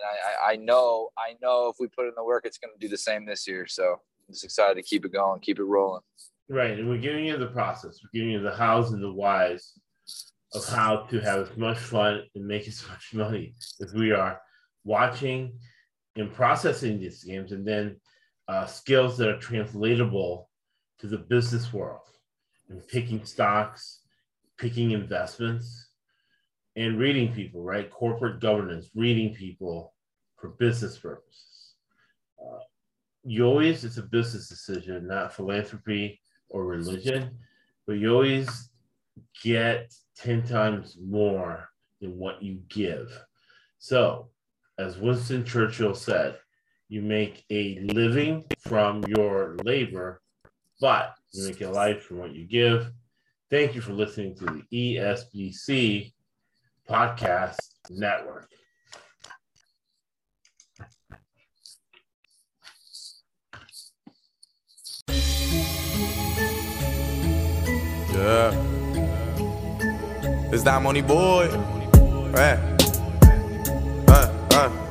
I, 0.49 0.53
I 0.53 0.57
know 0.57 1.11
I 1.19 1.35
know 1.43 1.69
if 1.69 1.77
we 1.81 1.89
put 1.89 2.07
in 2.07 2.13
the 2.17 2.25
work, 2.25 2.45
it's 2.45 2.59
going 2.59 2.73
to 2.79 2.87
do 2.87 2.91
the 2.91 2.99
same 2.99 3.25
this 3.25 3.47
year. 3.47 3.67
So 3.67 4.01
I'm 4.29 4.35
just 4.35 4.45
excited 4.45 4.75
to 4.77 4.83
keep 4.83 5.05
it 5.05 5.13
going, 5.13 5.41
keep 5.41 5.59
it 5.59 5.65
rolling. 5.65 6.03
Right, 6.49 6.79
and 6.79 6.89
we're 6.89 6.99
giving 6.99 7.25
you 7.25 7.39
the 7.39 7.47
process. 7.47 8.01
We're 8.03 8.21
giving 8.21 8.33
you 8.33 8.43
the 8.43 8.55
hows 8.55 8.93
and 8.93 9.03
the 9.03 9.13
whys 9.13 9.73
of 10.53 10.67
how 10.67 11.07
to 11.11 11.21
have 11.21 11.51
as 11.51 11.57
much 11.57 11.79
fun 11.79 12.23
and 12.35 12.47
make 12.47 12.69
as 12.69 12.87
much 12.89 13.15
money 13.15 13.55
as 13.83 13.93
we 13.93 14.13
are 14.13 14.41
watching 14.85 15.59
and 16.17 16.33
processing 16.33 17.01
these 17.01 17.25
games, 17.25 17.53
and 17.53 17.67
then 17.67 17.97
uh, 18.49 18.67
skills 18.67 19.19
that 19.19 19.29
are 19.29 19.39
translatable 19.39 20.49
to 20.99 21.07
the 21.07 21.19
business 21.19 21.73
world 21.73 22.01
and 22.69 22.87
picking 22.89 23.25
stocks, 23.25 24.01
picking 24.59 24.93
investments, 24.93 25.89
and 26.77 26.99
reading 26.99 27.33
people, 27.33 27.63
right? 27.63 27.91
Corporate 27.91 28.41
governance, 28.41 28.91
reading 28.95 29.35
people 29.35 29.95
for 30.37 30.51
business 30.51 30.99
purposes. 30.99 31.75
Uh, 32.41 32.59
you 33.25 33.45
always, 33.45 33.85
it's 33.85 33.97
a 33.97 34.03
business 34.03 34.49
decision, 34.49 35.07
not 35.07 35.35
philanthropy 35.35 36.21
or 36.49 36.65
religion, 36.67 37.39
but 37.87 37.95
you 37.95 38.13
always 38.13 38.71
get 39.43 39.93
10 40.17 40.47
times 40.47 40.97
more 41.01 41.69
than 42.01 42.19
what 42.19 42.43
you 42.43 42.61
give. 42.69 43.11
So, 43.79 44.29
as 44.79 44.99
Winston 44.99 45.45
Churchill 45.45 45.95
said, 45.95 46.37
you 46.89 47.03
make 47.03 47.45
a 47.51 47.79
living 47.81 48.45
from 48.61 49.03
your 49.09 49.57
labor, 49.65 50.21
but 50.81 51.15
you 51.33 51.47
make 51.47 51.61
a 51.61 51.69
life 51.69 52.03
from 52.03 52.19
what 52.19 52.35
you 52.35 52.47
give. 52.47 52.91
Thank 53.51 53.75
you 53.75 53.81
for 53.81 53.93
listening 53.93 54.35
to 54.37 54.45
the 54.45 54.63
ESBC 54.73 56.13
Podcast 56.89 57.57
Network. 57.91 58.49
Yeah. 68.13 68.53
It's 70.53 70.63
that 70.63 70.81
money 70.83 71.03
boy. 71.03 71.49
Yeah. 72.35 72.74
Uh. 74.55 74.84